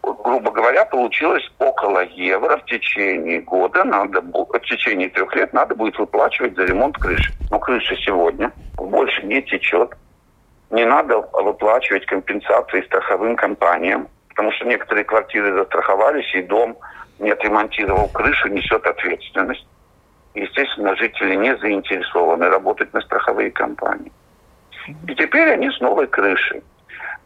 грубо 0.02 0.50
говоря, 0.50 0.84
получилось 0.86 1.48
около 1.60 2.04
евро 2.04 2.56
в 2.56 2.64
течение 2.64 3.40
года, 3.42 3.84
надо, 3.84 4.20
в 4.20 4.58
течение 4.68 5.08
трех 5.10 5.32
лет 5.36 5.52
надо 5.52 5.76
будет 5.76 5.96
выплачивать 5.96 6.56
за 6.56 6.64
ремонт 6.64 6.98
крыши. 6.98 7.32
Но 7.50 7.60
крыша 7.60 7.94
сегодня 8.04 8.50
больше 8.76 9.22
не 9.22 9.40
течет. 9.42 9.90
Не 10.70 10.84
надо 10.86 11.18
выплачивать 11.18 12.06
компенсации 12.06 12.82
страховым 12.82 13.36
компаниям 13.36 14.08
потому 14.40 14.52
что 14.52 14.64
некоторые 14.64 15.04
квартиры 15.04 15.52
застраховались, 15.52 16.34
и 16.34 16.40
дом 16.40 16.74
не 17.18 17.30
отремонтировал 17.30 18.08
крышу, 18.08 18.48
несет 18.48 18.86
ответственность. 18.86 19.66
Естественно, 20.34 20.94
жители 20.96 21.34
не 21.34 21.56
заинтересованы 21.56 22.48
работать 22.48 22.92
на 22.94 23.00
страховые 23.00 23.50
компании. 23.50 24.12
И 25.08 25.14
теперь 25.14 25.52
они 25.52 25.70
с 25.70 25.80
новой 25.80 26.06
крышей. 26.06 26.62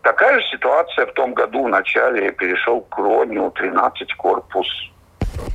Такая 0.02 0.40
же 0.40 0.46
ситуация 0.48 1.06
в 1.06 1.12
том 1.12 1.34
году 1.34 1.64
в 1.64 1.68
начале 1.68 2.32
перешел 2.32 2.82
к 2.82 2.98
Роню 2.98 3.50
13 3.50 4.14
корпус, 4.14 4.66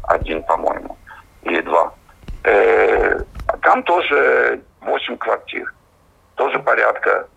один, 0.08 0.44
по-моему, 0.44 0.98
или 1.44 1.62
два. 1.62 1.94
Э, 2.44 3.20
там 3.62 3.84
тоже 3.84 4.62
8 4.82 5.18
квартир. 5.18 5.74
Тоже 6.36 6.58
порядка 6.60 7.28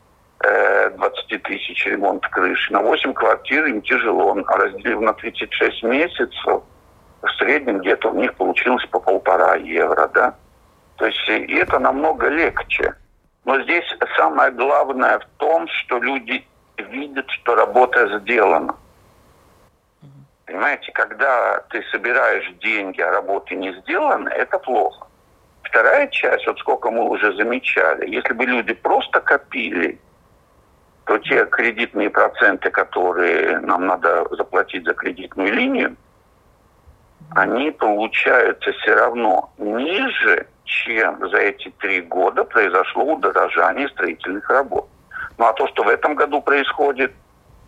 20 0.97 1.43
тысяч 1.43 1.87
ремонт 1.87 2.27
крыши. 2.29 2.73
На 2.73 2.81
8 2.81 3.13
квартир 3.13 3.67
им 3.67 3.83
тяжело. 3.83 4.37
А 4.47 4.57
разделив 4.57 5.01
на 5.01 5.13
36 5.13 5.83
месяцев, 5.85 6.63
в 7.23 7.31
среднем 7.39 7.79
где-то 7.79 8.11
у 8.11 8.15
них 8.15 8.35
получилось 8.35 8.85
по 8.87 9.01
полтора 9.01 9.55
евро, 9.57 10.09
да. 10.09 10.35
То 10.97 11.07
есть 11.07 11.29
и 11.29 11.55
это 11.55 11.79
намного 11.79 12.29
легче. 12.29 12.95
Но 13.45 13.61
здесь 13.63 13.85
самое 14.17 14.51
главное 14.53 15.19
в 15.19 15.25
том, 15.39 15.67
что 15.69 15.99
люди 15.99 16.45
видят, 16.79 17.29
что 17.31 17.55
работа 17.55 18.19
сделана. 18.21 18.77
Понимаете, 20.47 20.93
когда 20.93 21.61
ты 21.71 21.83
собираешь 21.91 22.51
деньги, 22.61 23.01
а 23.01 23.11
работы 23.11 23.55
не 23.55 23.73
сделаны, 23.81 24.29
это 24.29 24.59
плохо. 24.59 25.07
Вторая 25.63 26.09
часть, 26.09 26.47
вот 26.47 26.59
сколько 26.59 26.91
мы 26.91 27.09
уже 27.09 27.35
замечали, 27.35 28.11
если 28.11 28.33
бы 28.35 28.45
люди 28.45 28.75
просто 28.75 29.21
копили 29.21 29.99
то 31.05 31.19
те 31.19 31.45
кредитные 31.47 32.11
проценты, 32.11 32.71
которые 32.71 33.59
нам 33.61 33.87
надо 33.87 34.25
заплатить 34.37 34.85
за 34.85 34.95
кредитную 34.95 35.53
линию, 35.53 35.97
они 37.35 37.71
получаются 37.71 38.73
все 38.73 38.95
равно 38.95 39.51
ниже, 39.59 40.47
чем 40.65 41.29
за 41.29 41.39
эти 41.39 41.71
три 41.79 42.01
года 42.03 42.45
произошло 42.45 43.05
удорожание 43.05 43.89
строительных 43.89 44.49
работ. 44.51 44.89
Ну 45.39 45.47
а 45.47 45.53
то, 45.53 45.67
что 45.69 45.83
в 45.83 45.89
этом 45.89 46.15
году 46.15 46.41
происходит, 46.43 47.13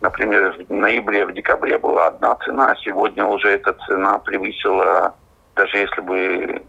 например, 0.01 0.55
в 0.67 0.73
ноябре, 0.73 1.25
в 1.25 1.33
декабре 1.33 1.77
была 1.77 2.07
одна 2.07 2.35
цена, 2.45 2.71
а 2.71 2.75
сегодня 2.77 3.25
уже 3.25 3.49
эта 3.49 3.73
цена 3.87 4.19
превысила, 4.19 5.15
даже 5.55 5.77
если 5.77 6.01
бы 6.01 6.63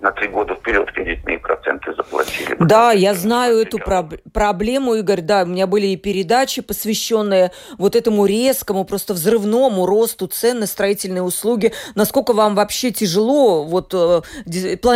на 0.00 0.12
три 0.12 0.28
года 0.28 0.54
вперед 0.54 0.90
кредитные 0.92 1.38
проценты 1.38 1.94
заплатили. 1.94 2.56
Да, 2.58 2.92
я 2.92 3.14
знаю 3.14 3.58
эту 3.58 3.78
проб- 3.78 4.20
проблему, 4.32 4.94
Игорь. 4.94 5.20
Да, 5.20 5.42
у 5.42 5.46
меня 5.46 5.66
были 5.66 5.88
и 5.88 5.96
передачи, 5.96 6.62
посвященные 6.62 7.52
вот 7.78 7.96
этому 7.96 8.26
резкому, 8.26 8.84
просто 8.84 9.12
взрывному 9.12 9.86
росту 9.86 10.26
цен 10.26 10.60
на 10.60 10.66
строительные 10.66 11.22
услуги. 11.22 11.72
Насколько 11.94 12.32
вам 12.32 12.54
вообще 12.54 12.90
тяжело 12.90 13.64
вот 13.64 13.92
э, 13.94 14.22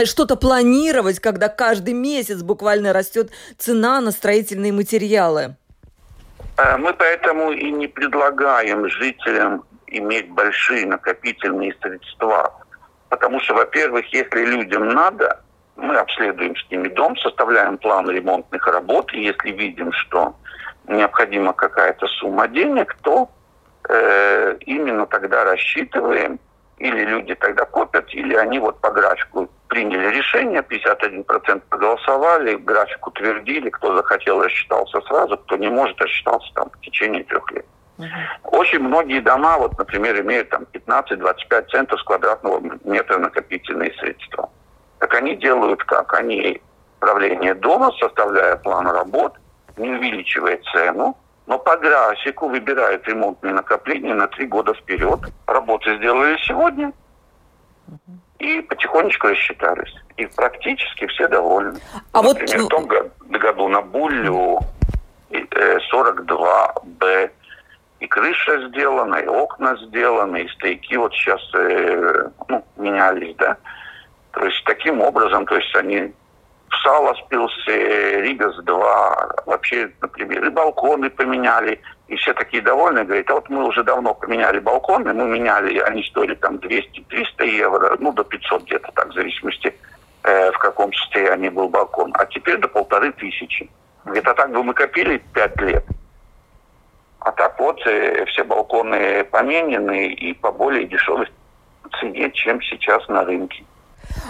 что-то 0.06 0.36
планировать, 0.36 1.20
когда 1.20 1.48
каждый 1.48 1.94
месяц 1.94 2.42
буквально 2.42 2.92
растет 2.92 3.30
цена 3.58 4.00
на 4.00 4.10
строительные 4.10 4.72
материалы? 4.72 5.56
Э, 6.56 6.76
мы 6.78 6.94
поэтому 6.94 7.52
и 7.52 7.70
не 7.70 7.88
предлагаем 7.88 8.88
жителям 8.88 9.64
иметь 9.88 10.30
большие 10.30 10.86
накопительные 10.86 11.74
средства. 11.80 12.52
Потому 13.08 13.40
что, 13.40 13.54
во-первых, 13.54 14.06
если 14.12 14.44
людям 14.44 14.88
надо, 14.88 15.40
мы 15.76 15.96
обследуем 15.96 16.56
с 16.56 16.70
ними 16.70 16.88
дом, 16.88 17.16
составляем 17.16 17.78
план 17.78 18.08
ремонтных 18.08 18.66
работ, 18.66 19.12
и 19.12 19.22
если 19.22 19.50
видим, 19.50 19.92
что 19.92 20.34
необходима 20.86 21.52
какая-то 21.52 22.06
сумма 22.06 22.48
денег, 22.48 22.96
то 23.02 23.30
э, 23.88 24.56
именно 24.66 25.06
тогда 25.06 25.44
рассчитываем, 25.44 26.38
или 26.78 27.04
люди 27.04 27.34
тогда 27.34 27.64
копят, 27.64 28.12
или 28.12 28.34
они 28.34 28.58
вот 28.58 28.80
по 28.80 28.90
графику 28.90 29.48
приняли 29.68 30.14
решение, 30.14 30.62
51% 30.62 31.62
проголосовали, 31.68 32.56
график 32.56 33.06
утвердили, 33.06 33.70
кто 33.70 33.96
захотел, 33.96 34.42
рассчитался 34.42 35.00
сразу, 35.02 35.36
кто 35.38 35.56
не 35.56 35.68
может, 35.68 36.00
рассчитался 36.00 36.52
там 36.54 36.70
в 36.70 36.80
течение 36.80 37.24
трех 37.24 37.50
лет. 37.52 37.66
Очень 38.42 38.80
многие 38.80 39.20
дома, 39.20 39.58
вот, 39.58 39.78
например, 39.78 40.20
имеют 40.20 40.50
там 40.50 40.66
15-25 40.72 41.70
центов 41.70 42.00
с 42.00 42.02
квадратного 42.02 42.60
метра 42.84 43.18
накопительные 43.18 43.92
средства. 44.00 44.50
Так 44.98 45.14
они 45.14 45.36
делают 45.36 45.84
как? 45.84 46.12
Они 46.14 46.60
правление 46.98 47.54
дома, 47.54 47.92
составляя 48.00 48.56
план 48.56 48.88
работ, 48.88 49.34
не 49.76 49.90
увеличивая 49.90 50.58
цену, 50.72 51.16
но 51.46 51.58
по 51.58 51.76
графику 51.76 52.48
выбирают 52.48 53.06
ремонтные 53.06 53.52
накопления 53.52 54.14
на 54.14 54.26
три 54.28 54.46
года 54.46 54.74
вперед. 54.74 55.20
Работы 55.46 55.96
сделали 55.98 56.38
сегодня 56.38 56.92
и 58.38 58.60
потихонечку 58.62 59.28
рассчитались. 59.28 59.94
И 60.16 60.26
практически 60.26 61.06
все 61.06 61.28
довольны. 61.28 61.78
А 62.12 62.22
Например, 62.22 62.62
вот... 62.62 62.66
в 62.66 62.68
том 62.68 62.86
году 62.86 63.68
на 63.68 63.82
Буллю 63.82 64.60
42Б 65.30 67.04
э, 67.04 67.28
и 68.04 68.06
крыша 68.06 68.68
сделана, 68.68 69.16
и 69.16 69.26
окна 69.26 69.76
сделаны, 69.76 70.42
и 70.42 70.48
стейки 70.48 70.94
вот 70.96 71.12
сейчас 71.14 71.40
э, 71.54 72.28
ну, 72.48 72.64
менялись, 72.76 73.34
да. 73.36 73.56
То 74.32 74.44
есть 74.44 74.62
таким 74.64 75.00
образом, 75.00 75.46
то 75.46 75.56
есть 75.56 75.74
они 75.74 76.12
в 76.68 76.76
сало 76.82 77.14
спился, 77.14 77.70
Ригас-2, 77.70 79.44
вообще, 79.46 79.90
например, 80.02 80.44
и 80.44 80.50
балконы 80.50 81.08
поменяли, 81.08 81.80
и 82.08 82.16
все 82.16 82.34
такие 82.34 82.62
довольны, 82.62 83.04
говорят, 83.04 83.30
а 83.30 83.34
вот 83.34 83.48
мы 83.48 83.64
уже 83.64 83.82
давно 83.82 84.12
поменяли 84.12 84.58
балконы, 84.58 85.14
мы 85.14 85.24
меняли, 85.26 85.78
они 85.78 86.02
стоили 86.02 86.34
там 86.34 86.56
200-300 86.56 87.46
евро, 87.46 87.96
ну, 88.00 88.12
до 88.12 88.24
500 88.24 88.64
где-то 88.64 88.92
так, 88.94 89.08
в 89.08 89.14
зависимости, 89.14 89.74
э, 90.24 90.50
в 90.50 90.58
каком 90.58 90.92
состоянии 90.92 91.48
был 91.48 91.68
балкон, 91.68 92.12
а 92.18 92.26
теперь 92.26 92.58
до 92.58 92.68
полторы 92.68 93.12
тысячи. 93.12 93.70
Говорит, 94.04 94.28
а 94.28 94.34
так 94.34 94.50
бы 94.50 94.62
мы 94.62 94.74
копили 94.74 95.22
5 95.32 95.60
лет, 95.62 95.84
а 97.24 97.32
так 97.32 97.58
вот 97.58 97.80
э, 97.86 98.26
все 98.26 98.44
балконы 98.44 99.24
поменены 99.24 100.08
и 100.08 100.34
по 100.34 100.52
более 100.52 100.86
дешевой 100.86 101.26
цене, 101.98 102.30
чем 102.32 102.60
сейчас 102.60 103.08
на 103.08 103.24
рынке. 103.24 103.64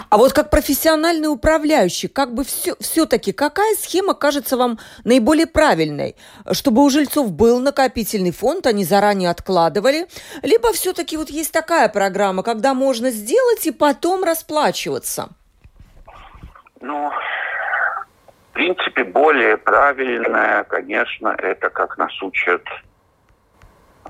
А 0.09 0.17
вот 0.17 0.31
как 0.31 0.49
профессиональный 0.49 1.27
управляющий, 1.27 2.07
как 2.07 2.33
бы 2.33 2.45
все, 2.45 2.75
все-таки 2.79 3.33
какая 3.33 3.75
схема 3.75 4.13
кажется 4.13 4.55
вам 4.55 4.79
наиболее 5.03 5.45
правильной? 5.45 6.15
Чтобы 6.51 6.83
у 6.83 6.89
жильцов 6.89 7.31
был 7.33 7.59
накопительный 7.59 8.31
фонд, 8.31 8.65
они 8.65 8.85
заранее 8.85 9.29
откладывали, 9.29 10.07
либо 10.41 10.71
все-таки 10.71 11.17
вот 11.17 11.29
есть 11.29 11.51
такая 11.51 11.89
программа, 11.89 12.43
когда 12.43 12.73
можно 12.73 13.11
сделать 13.11 13.65
и 13.67 13.71
потом 13.71 14.23
расплачиваться? 14.23 15.29
Ну, 16.79 17.11
принципе, 18.55 19.03
более 19.03 19.57
правильное, 19.57 20.63
конечно, 20.63 21.35
это 21.37 21.69
как 21.69 21.97
нас 21.97 22.11
учат 22.21 22.63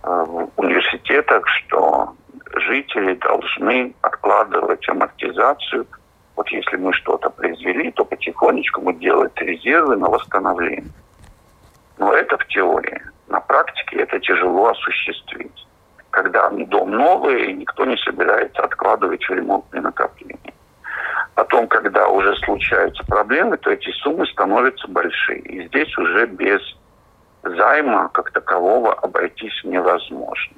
э, 0.03 0.07
в 0.07 0.49
университетах, 0.55 1.47
что 1.47 2.15
жители 2.53 3.15
должны 3.15 3.95
откладывать 4.01 4.87
амортизацию. 4.87 5.87
Вот 6.35 6.47
если 6.49 6.77
мы 6.77 6.93
что-то 6.93 7.31
произвели, 7.31 7.91
то 7.91 8.05
потихонечку 8.05 8.81
мы 8.81 8.93
делать 8.93 9.35
резервы 9.37 9.95
на 9.97 10.09
восстановление. 10.09 10.93
Но 11.97 12.13
это 12.13 12.37
в 12.37 12.45
теории. 12.47 13.01
На 13.27 13.39
практике 13.39 13.97
это 13.97 14.19
тяжело 14.19 14.69
осуществить. 14.69 15.67
Когда 16.11 16.49
дом 16.49 16.91
новый, 16.91 17.51
никто 17.53 17.83
не 17.85 17.97
собирается 17.97 18.61
откладывать 18.61 19.27
в 19.27 19.33
ремонтные 19.33 19.81
накопления. 19.81 20.54
Потом, 21.35 21.67
когда 21.67 22.07
уже 22.07 22.35
случаются 22.37 23.03
проблемы, 23.05 23.57
то 23.57 23.71
эти 23.71 23.91
суммы 23.91 24.25
становятся 24.27 24.87
большие. 24.87 25.39
И 25.39 25.67
здесь 25.67 25.97
уже 25.97 26.25
без 26.27 26.61
займа 27.43 28.09
как 28.09 28.31
такового 28.31 28.93
обойтись 28.93 29.63
невозможно. 29.63 30.55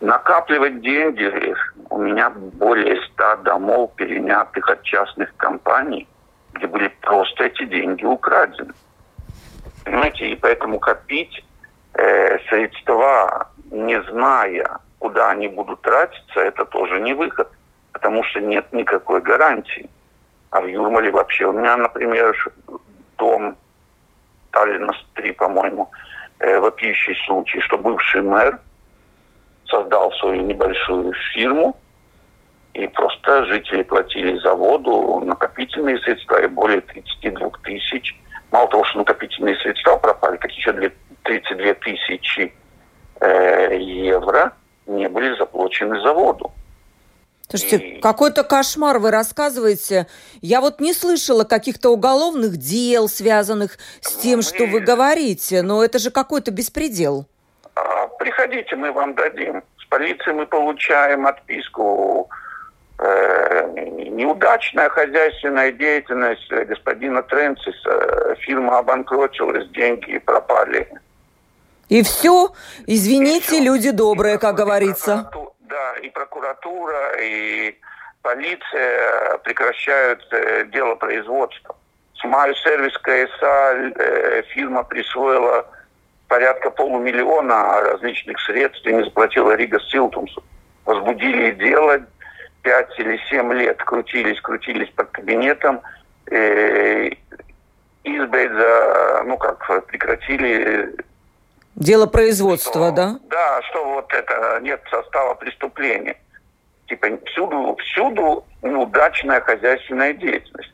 Накапливать 0.00 0.80
деньги, 0.82 1.54
у 1.90 1.98
меня 1.98 2.30
более 2.30 3.02
ста 3.06 3.36
домов, 3.36 3.92
перенятых 3.96 4.68
от 4.68 4.82
частных 4.82 5.34
компаний, 5.36 6.06
где 6.52 6.66
были 6.66 6.88
просто 7.00 7.44
эти 7.44 7.64
деньги 7.64 8.04
украдены. 8.04 8.72
Понимаете, 9.84 10.28
и 10.28 10.36
поэтому 10.36 10.78
копить 10.78 11.44
э, 11.94 12.38
средства, 12.48 13.48
не 13.70 14.00
зная, 14.02 14.78
куда 14.98 15.30
они 15.30 15.48
будут 15.48 15.80
тратиться, 15.82 16.40
это 16.40 16.64
тоже 16.64 17.00
не 17.00 17.14
выход 17.14 17.48
потому 17.96 18.22
что 18.24 18.40
нет 18.40 18.70
никакой 18.74 19.22
гарантии. 19.22 19.88
А 20.50 20.60
в 20.60 20.66
Юрмале 20.66 21.10
вообще 21.10 21.46
у 21.46 21.52
меня, 21.52 21.78
например, 21.78 22.36
дом 23.16 23.56
Таллина 24.50 24.92
3, 25.14 25.32
по-моему, 25.32 25.90
э, 26.40 26.58
вопиющий 26.58 27.16
случай, 27.24 27.58
что 27.60 27.78
бывший 27.78 28.20
мэр 28.20 28.60
создал 29.64 30.12
свою 30.12 30.42
небольшую 30.42 31.14
фирму, 31.32 31.74
и 32.74 32.86
просто 32.86 33.46
жители 33.46 33.82
платили 33.82 34.36
за 34.40 34.52
воду 34.52 35.22
накопительные 35.24 35.98
средства, 36.00 36.42
и 36.42 36.48
более 36.48 36.82
32 36.82 37.50
тысяч. 37.64 38.14
Мало 38.50 38.68
того, 38.68 38.84
что 38.84 38.98
накопительные 38.98 39.56
средства 39.56 39.96
пропали, 39.96 40.36
так 40.36 40.52
еще 40.52 40.70
32 41.22 41.74
тысячи 41.74 42.52
э, 43.22 43.78
евро 43.78 44.52
не 44.84 45.08
были 45.08 45.34
заплачены 45.38 45.98
за 46.02 46.12
воду. 46.12 46.52
Слушайте, 47.48 47.76
и... 47.76 48.00
какой-то 48.00 48.42
кошмар 48.42 48.98
вы 48.98 49.10
рассказываете. 49.10 50.06
Я 50.42 50.60
вот 50.60 50.80
не 50.80 50.92
слышала 50.92 51.44
каких-то 51.44 51.90
уголовных 51.90 52.56
дел, 52.56 53.08
связанных 53.08 53.78
с 54.00 54.14
тем, 54.14 54.38
мы... 54.38 54.42
что 54.42 54.66
вы 54.66 54.80
говорите, 54.80 55.62
но 55.62 55.84
это 55.84 55.98
же 55.98 56.10
какой-то 56.10 56.50
беспредел. 56.50 57.26
А, 57.74 58.08
приходите, 58.18 58.74
мы 58.74 58.90
вам 58.90 59.14
дадим. 59.14 59.62
С 59.80 59.84
полиции 59.88 60.32
мы 60.32 60.46
получаем 60.46 61.26
отписку. 61.26 62.28
Э, 62.98 63.68
неудачная 63.76 64.88
хозяйственная 64.88 65.70
деятельность 65.70 66.50
господина 66.50 67.22
Тренциса. 67.22 68.36
Фирма 68.40 68.78
обанкротилась, 68.78 69.68
деньги 69.70 70.18
пропали. 70.18 70.88
И 71.88 72.02
все? 72.02 72.52
Извините, 72.86 73.56
и 73.56 73.60
все. 73.60 73.60
люди 73.60 73.90
добрые, 73.90 74.38
как 74.38 74.56
говорится. 74.56 75.30
Да, 75.68 75.94
и 76.00 76.10
прокуратура, 76.10 77.16
и 77.20 77.76
полиция 78.22 79.38
прекращают 79.38 80.24
э, 80.30 80.64
дело 80.66 80.94
производства. 80.94 81.74
Смаю 82.14 82.54
сервис 82.54 82.96
КСА 82.98 83.92
э, 83.96 84.42
фирма 84.54 84.84
присвоила 84.84 85.66
порядка 86.28 86.70
полумиллиона 86.70 87.80
различных 87.80 88.38
средств 88.42 88.86
и 88.86 88.92
не 88.92 89.02
заплатила 89.02 89.56
Рига 89.56 89.80
Силтумсу. 89.80 90.42
Возбудили 90.84 91.50
дело, 91.52 92.00
пять 92.62 92.96
или 93.00 93.18
семь 93.28 93.52
лет 93.52 93.82
крутились, 93.82 94.40
крутились 94.40 94.90
под 94.90 95.10
кабинетом. 95.10 95.80
Э, 96.30 97.10
Избейдза, 98.04 99.24
ну 99.24 99.36
как, 99.36 99.86
прекратили 99.86 100.94
Дело 101.76 102.06
производства, 102.06 102.86
что, 102.86 102.90
да? 102.90 103.18
Да, 103.28 103.62
что 103.68 103.84
вот 103.84 104.12
это 104.12 104.58
нет 104.62 104.82
состава 104.90 105.34
преступления. 105.34 106.16
Типа 106.88 107.06
всюду, 107.26 107.76
всюду 107.80 108.44
неудачная 108.62 109.40
хозяйственная 109.42 110.14
деятельность. 110.14 110.72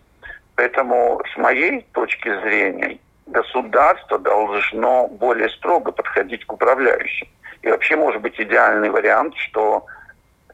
Поэтому 0.55 1.21
с 1.35 1.37
моей 1.37 1.83
точки 1.93 2.29
зрения 2.43 2.99
государство 3.27 4.19
должно 4.19 5.09
более 5.09 5.51
строго 5.51 5.91
подходить 5.91 6.45
к 6.45 6.53
управляющим. 6.53 7.27
И 7.63 7.69
вообще 7.69 7.97
может 7.97 8.23
быть 8.23 8.39
идеальный 8.41 8.91
вариант, 8.91 9.35
что 9.37 9.85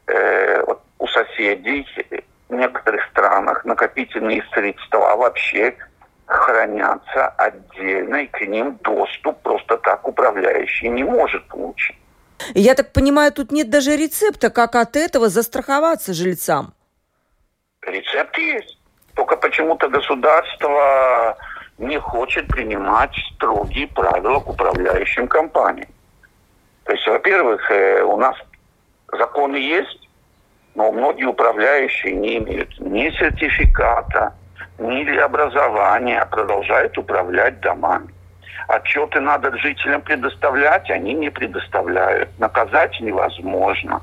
э, 0.07 0.63
вот 0.65 0.81
у 0.97 1.05
соседей 1.07 1.85
в 2.47 2.53
некоторых 2.55 3.05
странах 3.11 3.65
накопительные 3.65 4.43
средства 4.51 5.15
вообще 5.15 5.75
хранятся 6.29 7.27
отдельно, 7.37 8.17
и 8.17 8.27
к 8.27 8.41
ним 8.41 8.77
доступ 8.83 9.41
просто 9.41 9.77
так 9.77 10.07
управляющий 10.07 10.89
не 10.89 11.03
может 11.03 11.47
получить. 11.47 11.97
Я 12.53 12.75
так 12.75 12.93
понимаю, 12.93 13.31
тут 13.31 13.51
нет 13.51 13.69
даже 13.69 13.97
рецепта, 13.97 14.49
как 14.49 14.75
от 14.75 14.95
этого 14.95 15.29
застраховаться 15.29 16.13
жильцам. 16.13 16.73
Рецепт 17.81 18.37
есть. 18.37 18.77
Только 19.15 19.35
почему-то 19.37 19.89
государство 19.89 21.37
не 21.77 21.97
хочет 21.97 22.47
принимать 22.47 23.11
строгие 23.35 23.87
правила 23.87 24.39
к 24.39 24.49
управляющим 24.49 25.27
компаниям. 25.27 25.89
То 26.83 26.93
есть, 26.93 27.07
во-первых, 27.07 27.71
э, 27.71 28.03
у 28.03 28.17
нас 28.17 28.35
законы 29.11 29.57
есть, 29.57 30.09
но 30.75 30.91
многие 30.91 31.25
управляющие 31.25 32.13
не 32.13 32.37
имеют 32.37 32.79
ни 32.79 33.09
сертификата, 33.11 34.33
ни 34.79 35.17
образования, 35.17 36.19
а 36.21 36.25
продолжают 36.25 36.97
управлять 36.97 37.59
домами. 37.59 38.09
Отчеты 38.67 39.19
надо 39.19 39.55
жителям 39.57 40.01
предоставлять, 40.01 40.89
они 40.91 41.13
не 41.13 41.29
предоставляют. 41.29 42.29
Наказать 42.37 42.99
невозможно. 43.01 44.01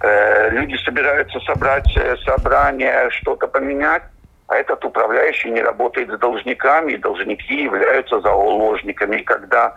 Э, 0.00 0.50
люди 0.50 0.76
собираются 0.76 1.38
собрать 1.40 1.94
э, 1.96 2.16
собрание, 2.24 3.10
что-то 3.10 3.46
поменять, 3.46 4.02
а 4.46 4.56
этот 4.56 4.84
управляющий 4.84 5.50
не 5.50 5.60
работает 5.60 6.10
с 6.10 6.18
должниками, 6.18 6.92
и 6.92 6.96
должники 6.96 7.62
являются 7.62 8.20
заложниками. 8.20 9.18
И 9.18 9.22
когда 9.22 9.74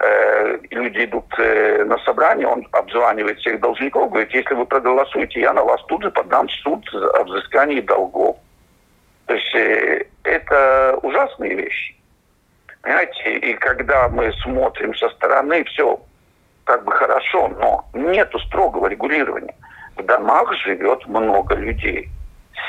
э, 0.00 0.58
люди 0.70 1.04
идут 1.04 1.26
э, 1.38 1.84
на 1.84 1.98
собрание, 1.98 2.48
он 2.48 2.66
обзванивает 2.72 3.38
всех 3.38 3.60
должников, 3.60 4.10
говорит, 4.10 4.32
если 4.32 4.54
вы 4.54 4.64
проголосуете, 4.64 5.40
я 5.40 5.52
на 5.52 5.62
вас 5.62 5.82
тут 5.88 6.02
же 6.02 6.10
подам 6.10 6.48
суд 6.48 6.88
о 6.94 7.24
взыскании 7.24 7.80
долгов. 7.80 8.38
То 9.28 9.34
есть 9.34 9.54
э, 9.54 10.04
это 10.24 10.98
ужасные 11.02 11.54
вещи. 11.54 11.94
Понимаете, 12.80 13.34
и 13.36 13.52
когда 13.54 14.08
мы 14.08 14.32
смотрим 14.42 14.94
со 14.94 15.10
стороны, 15.10 15.64
все 15.64 16.00
как 16.64 16.84
бы 16.84 16.92
хорошо, 16.92 17.48
но 17.48 17.84
нету 17.92 18.38
строгого 18.40 18.86
регулирования. 18.86 19.54
В 19.96 20.02
домах 20.02 20.54
живет 20.54 21.06
много 21.06 21.54
людей. 21.56 22.08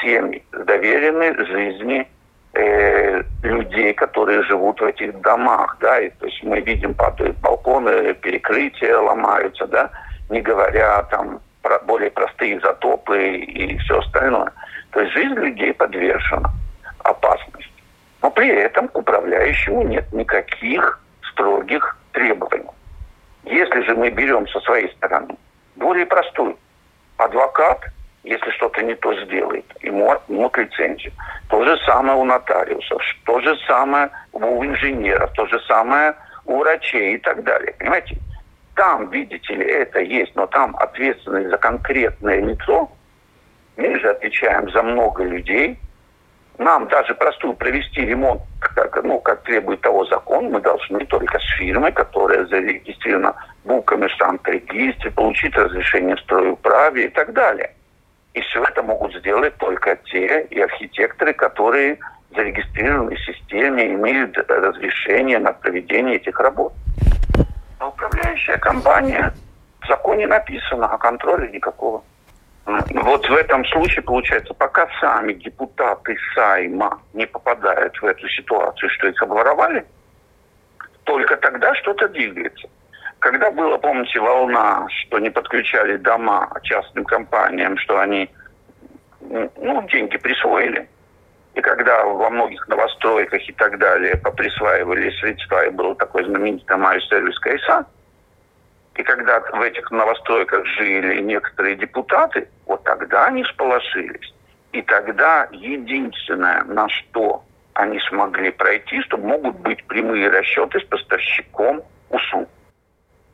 Семьи 0.01 0.43
доверены 0.51 1.45
жизни 1.45 2.05
э, 2.53 3.23
людей, 3.43 3.93
которые 3.93 4.43
живут 4.43 4.81
в 4.81 4.83
этих 4.83 5.19
домах, 5.21 5.77
да, 5.79 6.01
и, 6.01 6.09
то 6.09 6.25
есть 6.25 6.43
мы 6.43 6.59
видим, 6.59 6.93
падают 6.93 7.37
балконы, 7.37 8.13
перекрытия 8.15 8.97
ломаются, 8.97 9.65
да, 9.65 9.89
не 10.29 10.41
говоря 10.41 11.03
там 11.03 11.39
более 11.79 12.09
простые 12.09 12.59
затопы 12.59 13.37
и 13.37 13.77
все 13.77 13.99
остальное. 13.99 14.51
То 14.91 15.01
есть 15.01 15.13
жизнь 15.13 15.35
людей 15.35 15.73
подвержена 15.73 16.49
опасности. 17.03 17.71
Но 18.21 18.31
при 18.31 18.49
этом 18.49 18.87
к 18.87 18.97
управляющему 18.97 19.83
нет 19.83 20.11
никаких 20.11 20.99
строгих 21.31 21.97
требований. 22.11 22.65
Если 23.43 23.81
же 23.83 23.95
мы 23.95 24.09
берем 24.09 24.47
со 24.47 24.59
своей 24.61 24.89
стороны 24.93 25.35
более 25.75 26.05
простую, 26.05 26.57
адвокат, 27.17 27.85
если 28.23 28.49
что-то 28.51 28.81
не 28.81 28.95
то 28.95 29.13
сделает, 29.25 29.65
ему 29.81 30.11
отнимут 30.11 30.57
лицензию. 30.57 31.13
То 31.49 31.63
же 31.63 31.77
самое 31.85 32.17
у 32.17 32.25
нотариусов, 32.25 33.01
то 33.25 33.39
же 33.39 33.55
самое 33.65 34.09
у 34.33 34.63
инженеров, 34.65 35.31
то 35.33 35.45
же 35.47 35.59
самое 35.61 36.15
у 36.45 36.57
врачей 36.59 37.15
и 37.15 37.17
так 37.19 37.43
далее. 37.43 37.73
Понимаете? 37.79 38.17
Там, 38.79 39.09
видите 39.09 39.55
ли, 39.55 39.65
это 39.65 39.99
есть, 39.99 40.33
но 40.37 40.47
там 40.47 40.73
ответственность 40.77 41.49
за 41.49 41.57
конкретное 41.57 42.39
лицо. 42.39 42.89
Мы 43.75 43.99
же 43.99 44.09
отвечаем 44.09 44.71
за 44.71 44.81
много 44.81 45.25
людей, 45.25 45.77
нам 46.57 46.87
даже 46.87 47.13
простую 47.13 47.55
провести 47.55 48.05
ремонт, 48.05 48.41
как, 48.61 49.03
ну, 49.03 49.19
как 49.19 49.43
требует 49.43 49.81
того 49.81 50.05
закон, 50.05 50.45
мы 50.45 50.61
должны 50.61 51.05
только 51.07 51.39
с 51.39 51.57
фирмой, 51.57 51.91
которая 51.91 52.45
зарегистрирована 52.45 53.35
в 53.65 53.67
Букомерсант-регистре, 53.67 55.11
получить 55.11 55.57
разрешение 55.57 56.15
в 56.15 56.21
стройуправе 56.21 57.07
и 57.07 57.09
так 57.09 57.33
далее. 57.33 57.75
И 58.33 58.39
все 58.39 58.63
это 58.63 58.81
могут 58.81 59.13
сделать 59.13 59.57
только 59.57 59.97
те 60.05 60.43
и 60.43 60.57
архитекторы, 60.61 61.33
которые 61.33 61.99
зарегистрированы 62.33 63.17
в 63.17 63.25
системе, 63.25 63.87
имеют 63.87 64.37
разрешение 64.37 65.39
на 65.39 65.51
проведение 65.51 66.15
этих 66.15 66.39
работ. 66.39 66.71
А 67.79 67.87
управляющая 67.87 68.57
компания 68.57 69.33
в 69.81 69.87
законе 69.87 70.27
написано, 70.27 70.87
а 70.87 70.97
контроля 70.97 71.47
никакого. 71.47 72.03
Вот 72.65 73.27
в 73.27 73.33
этом 73.33 73.65
случае, 73.65 74.03
получается, 74.03 74.53
пока 74.53 74.87
сами 74.99 75.33
депутаты 75.33 76.15
Сайма 76.35 77.01
не 77.13 77.25
попадают 77.25 77.99
в 77.99 78.05
эту 78.05 78.27
ситуацию, 78.29 78.89
что 78.91 79.07
их 79.07 79.21
обворовали, 79.23 79.85
только 81.05 81.35
тогда 81.37 81.73
что-то 81.75 82.07
двигается. 82.09 82.67
Когда 83.19 83.49
была, 83.49 83.77
помните, 83.77 84.19
волна, 84.19 84.85
что 84.89 85.19
не 85.19 85.29
подключали 85.29 85.97
дома 85.97 86.49
частным 86.63 87.05
компаниям, 87.05 87.77
что 87.77 87.99
они 87.99 88.29
ну, 89.21 89.87
деньги 89.87 90.17
присвоили, 90.17 90.87
и 91.59 91.61
когда 91.61 92.05
во 92.05 92.29
многих 92.29 92.65
новостройках 92.69 93.41
и 93.47 93.51
так 93.51 93.77
далее 93.79 94.15
поприсваивали 94.15 95.09
средства, 95.19 95.65
и 95.65 95.69
был 95.69 95.93
такой 95.93 96.23
знаменитый 96.23 96.77
Майо 96.77 97.01
сервис 97.01 97.37
КСА, 97.39 97.85
и 98.95 99.03
когда 99.03 99.41
в 99.41 99.61
этих 99.61 99.91
новостройках 99.91 100.65
жили 100.65 101.21
некоторые 101.21 101.75
депутаты, 101.75 102.47
вот 102.65 102.83
тогда 102.83 103.25
они 103.25 103.43
сполошились. 103.43 104.33
И 104.71 104.81
тогда 104.81 105.49
единственное, 105.51 106.63
на 106.63 106.87
что 106.87 107.43
они 107.73 107.99
смогли 108.07 108.51
пройти, 108.51 109.01
что 109.01 109.17
могут 109.17 109.57
быть 109.59 109.83
прямые 109.85 110.29
расчеты 110.29 110.79
с 110.79 110.83
поставщиком 110.83 111.81
услуг. 112.09 112.47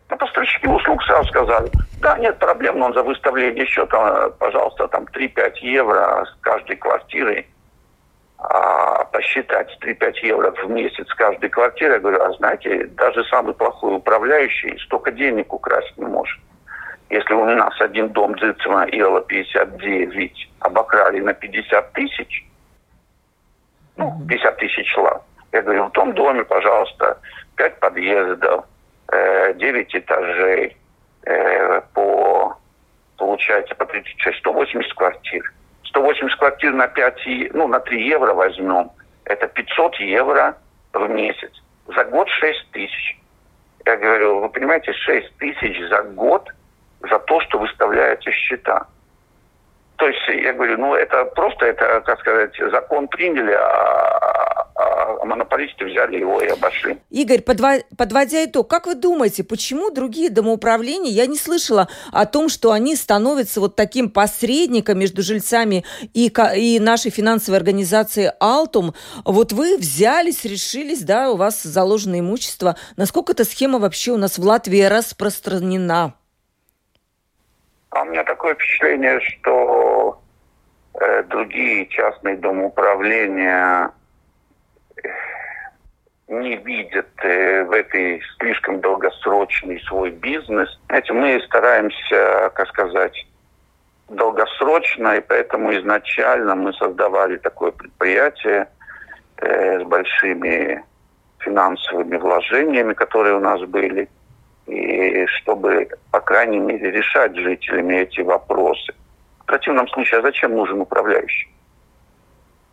А 0.09 0.15
поставщики 0.15 0.67
услуг 0.67 1.03
сразу 1.03 1.29
сказали, 1.29 1.69
да, 2.01 2.17
нет 2.17 2.39
проблем, 2.39 2.79
но 2.79 2.91
за 2.93 3.03
выставление 3.03 3.65
счета, 3.65 4.29
пожалуйста, 4.39 4.87
там 4.87 5.05
3-5 5.05 5.57
евро 5.61 6.25
с 6.25 6.41
каждой 6.41 6.75
квартиры 6.75 7.45
а, 8.37 9.05
посчитать 9.05 9.77
3-5 9.81 10.13
евро 10.23 10.51
в 10.51 10.69
месяц 10.69 11.07
каждой 11.15 11.49
квартиры, 11.49 11.93
я 11.93 11.99
говорю, 11.99 12.21
а 12.21 12.33
знаете, 12.33 12.85
даже 12.97 13.23
самый 13.25 13.53
плохой 13.53 13.95
управляющий 13.95 14.77
столько 14.79 15.11
денег 15.11 15.53
украсть 15.53 15.97
не 15.97 16.05
может. 16.05 16.39
Если 17.09 17.33
у 17.33 17.45
нас 17.45 17.79
один 17.79 18.09
дом 18.09 18.35
Дзицема 18.35 18.85
Ила 18.85 19.21
59 19.21 20.49
обокрали 20.59 21.19
на 21.21 21.33
50 21.33 21.93
тысяч, 21.93 22.45
ну, 23.95 24.21
50 24.27 24.57
тысяч 24.57 24.97
лав, 24.97 25.21
я 25.51 25.61
говорю, 25.61 25.85
в 25.85 25.91
том 25.91 26.13
доме, 26.13 26.43
пожалуйста, 26.43 27.19
5 27.55 27.79
подъездов, 27.79 28.65
9 29.55 29.95
этажей, 29.95 30.77
э, 31.25 31.81
по, 31.93 32.57
получается, 33.17 33.75
по 33.75 33.85
36, 33.85 34.39
180 34.39 34.93
квартир. 34.93 35.53
180 35.95 36.37
квартир 36.37 36.73
на 36.73 36.87
5, 36.87 37.53
ну, 37.53 37.67
на 37.67 37.79
3 37.79 38.07
евро 38.07 38.33
возьмем, 38.33 38.91
это 39.23 39.47
500 39.47 39.95
евро 39.99 40.57
в 40.93 41.09
месяц. 41.09 41.51
За 41.95 42.03
год 42.03 42.27
6 42.29 42.71
тысяч. 42.71 43.17
Я 43.85 43.95
говорю, 43.97 44.39
вы 44.39 44.49
понимаете, 44.49 44.91
6 44.91 45.37
тысяч 45.37 45.87
за 45.89 46.01
год 46.01 46.49
за 47.01 47.19
то, 47.19 47.39
что 47.41 47.59
выставляете 47.59 48.31
счета. 48.31 48.87
То 49.95 50.07
есть, 50.07 50.27
я 50.27 50.51
говорю, 50.51 50.77
ну, 50.77 50.95
это 50.95 51.23
просто, 51.25 51.65
это, 51.67 52.01
как 52.01 52.19
сказать, 52.19 52.57
закон 52.71 53.07
приняли, 53.07 53.53
а, 53.53 54.24
монополисты 55.25 55.85
взяли 55.85 56.17
его 56.19 56.41
и 56.41 56.47
обошли. 56.47 56.97
Игорь, 57.09 57.41
подво... 57.41 57.79
подводя 57.97 58.45
итог, 58.45 58.69
как 58.69 58.87
вы 58.87 58.95
думаете, 58.95 59.43
почему 59.43 59.89
другие 59.89 60.29
домоуправления, 60.29 61.11
я 61.11 61.25
не 61.25 61.37
слышала 61.37 61.87
о 62.11 62.25
том, 62.25 62.49
что 62.49 62.71
они 62.71 62.95
становятся 62.95 63.59
вот 63.59 63.75
таким 63.75 64.09
посредником 64.09 64.99
между 64.99 65.21
жильцами 65.21 65.83
и, 66.13 66.31
и 66.55 66.79
нашей 66.79 67.11
финансовой 67.11 67.57
организации 67.57 68.31
«Алтум». 68.39 68.93
Вот 69.23 69.51
вы 69.51 69.77
взялись, 69.77 70.45
решились, 70.45 71.03
да, 71.03 71.31
у 71.31 71.37
вас 71.37 71.63
заложено 71.63 72.19
имущество. 72.19 72.75
Насколько 72.97 73.33
эта 73.33 73.43
схема 73.43 73.79
вообще 73.79 74.11
у 74.11 74.17
нас 74.17 74.37
в 74.37 74.43
Латвии 74.43 74.83
распространена? 74.83 76.13
А 77.89 78.01
у 78.01 78.05
меня 78.05 78.23
такое 78.23 78.55
впечатление, 78.55 79.21
что 79.21 80.21
э, 80.99 81.23
другие 81.23 81.87
частные 81.87 82.35
домоуправления 82.35 83.91
не 86.27 86.55
видят 86.57 87.07
э, 87.23 87.63
в 87.63 87.71
этой 87.71 88.21
слишком 88.37 88.81
долгосрочный 88.81 89.79
свой 89.81 90.09
бизнес. 90.09 90.69
Знаете, 90.87 91.13
мы 91.13 91.41
стараемся, 91.41 92.51
как 92.55 92.67
сказать, 92.69 93.27
долгосрочно, 94.09 95.17
и 95.17 95.21
поэтому 95.21 95.73
изначально 95.77 96.55
мы 96.55 96.73
создавали 96.73 97.37
такое 97.37 97.71
предприятие 97.71 98.67
э, 99.37 99.79
с 99.79 99.83
большими 99.83 100.83
финансовыми 101.39 102.17
вложениями, 102.17 102.93
которые 102.93 103.35
у 103.35 103.39
нас 103.39 103.61
были, 103.61 104.09
и 104.65 105.25
чтобы, 105.27 105.89
по 106.11 106.19
крайней 106.19 106.59
мере, 106.59 106.89
решать 106.89 107.35
жителями 107.35 107.95
эти 107.97 108.21
вопросы. 108.21 108.93
В 109.41 109.45
противном 109.45 109.87
случае, 109.89 110.19
а 110.19 110.23
зачем 110.23 110.55
нужен 110.55 110.81
управляющий? 110.81 111.51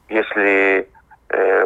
Если 0.09 0.89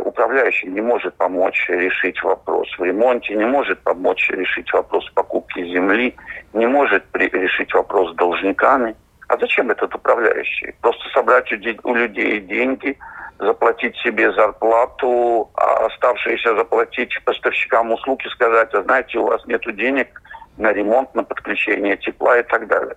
управляющий 0.05 0.69
не 0.69 0.81
может 0.81 1.15
помочь 1.17 1.67
решить 1.69 2.23
вопрос 2.23 2.69
в 2.79 2.85
ремонте, 2.85 3.35
не 3.35 3.45
может 3.45 3.81
помочь 3.81 4.31
решить 4.31 4.73
вопрос 4.73 5.09
покупки 5.11 5.65
земли, 5.65 6.15
не 6.53 6.67
может 6.67 7.05
решить 7.15 7.75
вопрос 7.75 8.13
с 8.13 8.17
должниками. 8.17 8.95
А 9.29 9.37
зачем 9.39 9.71
этот 9.71 9.95
управляющий? 9.95 10.75
Просто 10.81 11.03
собрать 11.13 11.51
у 11.53 11.95
людей 11.95 12.41
деньги, 12.41 12.97
заплатить 13.39 13.97
себе 13.97 14.33
зарплату, 14.33 15.51
а 15.55 15.87
оставшиеся 15.87 16.57
заплатить 16.57 17.13
поставщикам 17.25 17.93
услуг 17.93 18.25
и 18.25 18.29
сказать, 18.29 18.73
а 18.73 18.83
знаете, 18.83 19.19
у 19.19 19.27
вас 19.27 19.45
нет 19.47 19.63
денег, 19.77 20.23
на 20.57 20.73
ремонт, 20.73 21.15
на 21.15 21.23
подключение 21.23 21.97
тепла 21.97 22.39
и 22.39 22.43
так 22.43 22.67
далее. 22.67 22.97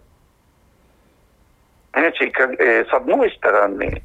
Понимаете, 1.91 2.27
как, 2.27 2.59
э, 2.59 2.85
с 2.85 2.93
одной 2.93 3.31
стороны, 3.31 4.01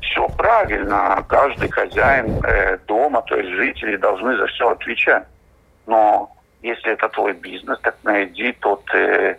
все 0.00 0.28
правильно, 0.28 1.24
каждый 1.28 1.68
хозяин 1.68 2.38
э, 2.42 2.78
дома, 2.86 3.22
то 3.22 3.36
есть 3.36 3.50
жители 3.50 3.96
должны 3.96 4.36
за 4.36 4.46
все 4.46 4.70
отвечать. 4.70 5.26
Но 5.86 6.30
если 6.62 6.92
это 6.92 7.08
твой 7.08 7.32
бизнес, 7.32 7.78
так 7.80 7.96
найди 8.02 8.52
тот 8.52 8.82
э, 8.94 9.36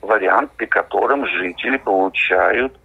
вариант, 0.00 0.52
при 0.56 0.66
котором 0.66 1.26
жители 1.26 1.76
получают 1.76 2.76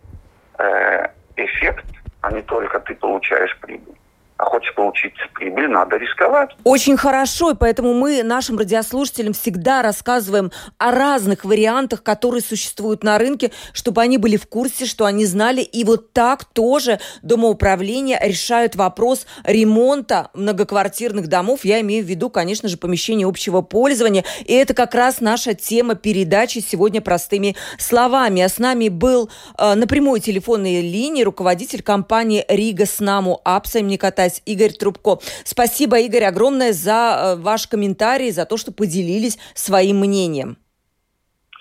э, 0.57 1.07
эффект, 1.35 1.85
а 2.21 2.31
не 2.31 2.41
только 2.41 2.79
ты 2.79 2.95
получаешь 2.95 3.57
прибыль 3.59 3.95
а 4.37 4.43
хочешь 4.45 4.73
получить 4.75 5.13
прибыль, 5.33 5.69
надо 5.69 5.95
рисковать. 5.95 6.49
Очень 6.65 6.97
хорошо, 6.97 7.51
и 7.51 7.55
поэтому 7.55 7.93
мы 7.93 8.21
нашим 8.21 8.57
радиослушателям 8.57 9.31
всегда 9.31 9.81
рассказываем 9.81 10.51
о 10.77 10.91
разных 10.91 11.45
вариантах, 11.45 12.03
которые 12.03 12.41
существуют 12.41 13.03
на 13.03 13.17
рынке, 13.17 13.51
чтобы 13.71 14.01
они 14.01 14.17
были 14.17 14.35
в 14.35 14.47
курсе, 14.47 14.85
что 14.85 15.05
они 15.05 15.25
знали. 15.25 15.61
И 15.61 15.85
вот 15.85 16.11
так 16.11 16.43
тоже 16.43 16.99
домоуправления 17.21 18.19
решают 18.21 18.75
вопрос 18.75 19.25
ремонта 19.45 20.29
многоквартирных 20.33 21.27
домов. 21.27 21.63
Я 21.63 21.79
имею 21.79 22.03
в 22.03 22.07
виду, 22.07 22.29
конечно 22.29 22.67
же, 22.67 22.77
помещения 22.77 23.25
общего 23.25 23.61
пользования. 23.61 24.25
И 24.43 24.53
это 24.53 24.73
как 24.73 24.95
раз 24.95 25.21
наша 25.21 25.53
тема 25.53 25.95
передачи 25.95 26.59
сегодня 26.59 27.01
простыми 27.01 27.55
словами. 27.77 28.41
А 28.41 28.49
с 28.49 28.57
нами 28.57 28.89
был 28.89 29.29
э, 29.57 29.75
на 29.75 29.87
прямой 29.87 30.19
телефонной 30.19 30.81
линии 30.81 31.23
руководитель 31.23 31.81
компании 31.81 32.43
Рига 32.49 32.85
Снаму 32.85 33.39
Апса 33.45 33.79
имени 33.79 33.95
Кота 33.95 34.24
связь 34.29 34.41
Игорь 34.45 34.73
Трубко. 34.73 35.19
Спасибо, 35.43 35.99
Игорь, 35.99 36.23
огромное 36.25 36.73
за 36.73 37.35
э, 37.37 37.41
ваш 37.41 37.67
комментарий, 37.67 38.31
за 38.31 38.45
то, 38.45 38.57
что 38.57 38.71
поделились 38.71 39.37
своим 39.53 39.99
мнением. 39.99 40.57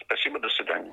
Спасибо, 0.04 0.40
до 0.40 0.48
свидания. 0.48 0.92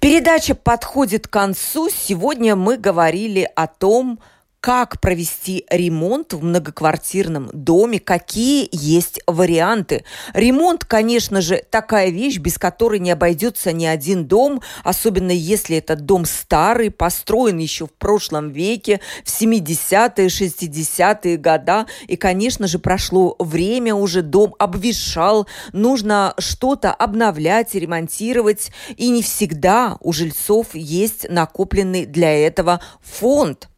Передача 0.00 0.54
подходит 0.54 1.26
к 1.26 1.30
концу. 1.30 1.88
Сегодня 1.90 2.56
мы 2.56 2.76
говорили 2.76 3.50
о 3.54 3.66
том, 3.66 4.20
как 4.60 5.00
провести 5.00 5.64
ремонт 5.70 6.34
в 6.34 6.42
многоквартирном 6.42 7.50
доме, 7.52 7.98
какие 7.98 8.68
есть 8.72 9.20
варианты. 9.26 10.04
Ремонт, 10.34 10.84
конечно 10.84 11.40
же, 11.40 11.64
такая 11.70 12.10
вещь, 12.10 12.38
без 12.38 12.58
которой 12.58 13.00
не 13.00 13.10
обойдется 13.10 13.72
ни 13.72 13.86
один 13.86 14.26
дом, 14.26 14.60
особенно 14.84 15.30
если 15.30 15.78
этот 15.78 16.04
дом 16.04 16.26
старый, 16.26 16.90
построен 16.90 17.56
еще 17.58 17.86
в 17.86 17.92
прошлом 17.92 18.50
веке, 18.50 19.00
в 19.24 19.28
70-е, 19.28 20.26
60-е 20.26 21.36
года. 21.38 21.86
И, 22.06 22.16
конечно 22.16 22.66
же, 22.66 22.78
прошло 22.78 23.36
время, 23.38 23.94
уже 23.94 24.20
дом 24.20 24.54
обвешал, 24.58 25.46
нужно 25.72 26.34
что-то 26.38 26.92
обновлять, 26.92 27.74
ремонтировать. 27.74 28.70
И 28.96 29.08
не 29.08 29.22
всегда 29.22 29.96
у 30.00 30.12
жильцов 30.12 30.74
есть 30.74 31.28
накопленный 31.30 32.04
для 32.04 32.46
этого 32.46 32.80
фонд. 33.00 33.70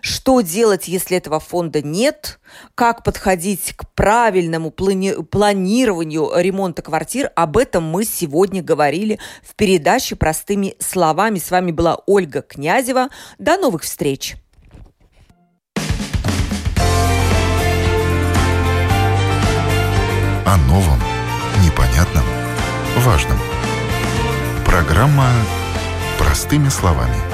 Что 0.00 0.40
делать, 0.40 0.88
если 0.88 1.16
этого 1.16 1.40
фонда 1.40 1.82
нет? 1.82 2.40
Как 2.74 3.02
подходить 3.04 3.74
к 3.76 3.88
правильному 3.94 4.70
плани- 4.70 5.22
планированию 5.22 6.30
ремонта 6.36 6.82
квартир? 6.82 7.30
Об 7.34 7.56
этом 7.56 7.84
мы 7.84 8.04
сегодня 8.04 8.62
говорили 8.62 9.18
в 9.42 9.54
передаче 9.54 10.16
«Простыми 10.16 10.74
словами». 10.78 11.38
С 11.38 11.50
вами 11.50 11.72
была 11.72 11.98
Ольга 12.06 12.42
Князева. 12.42 13.08
До 13.38 13.56
новых 13.56 13.82
встреч! 13.82 14.36
О 20.46 20.56
новом, 20.68 21.00
непонятном, 21.64 22.24
важном. 22.98 23.38
Программа 24.64 25.28
«Простыми 26.18 26.68
словами» 26.68 27.33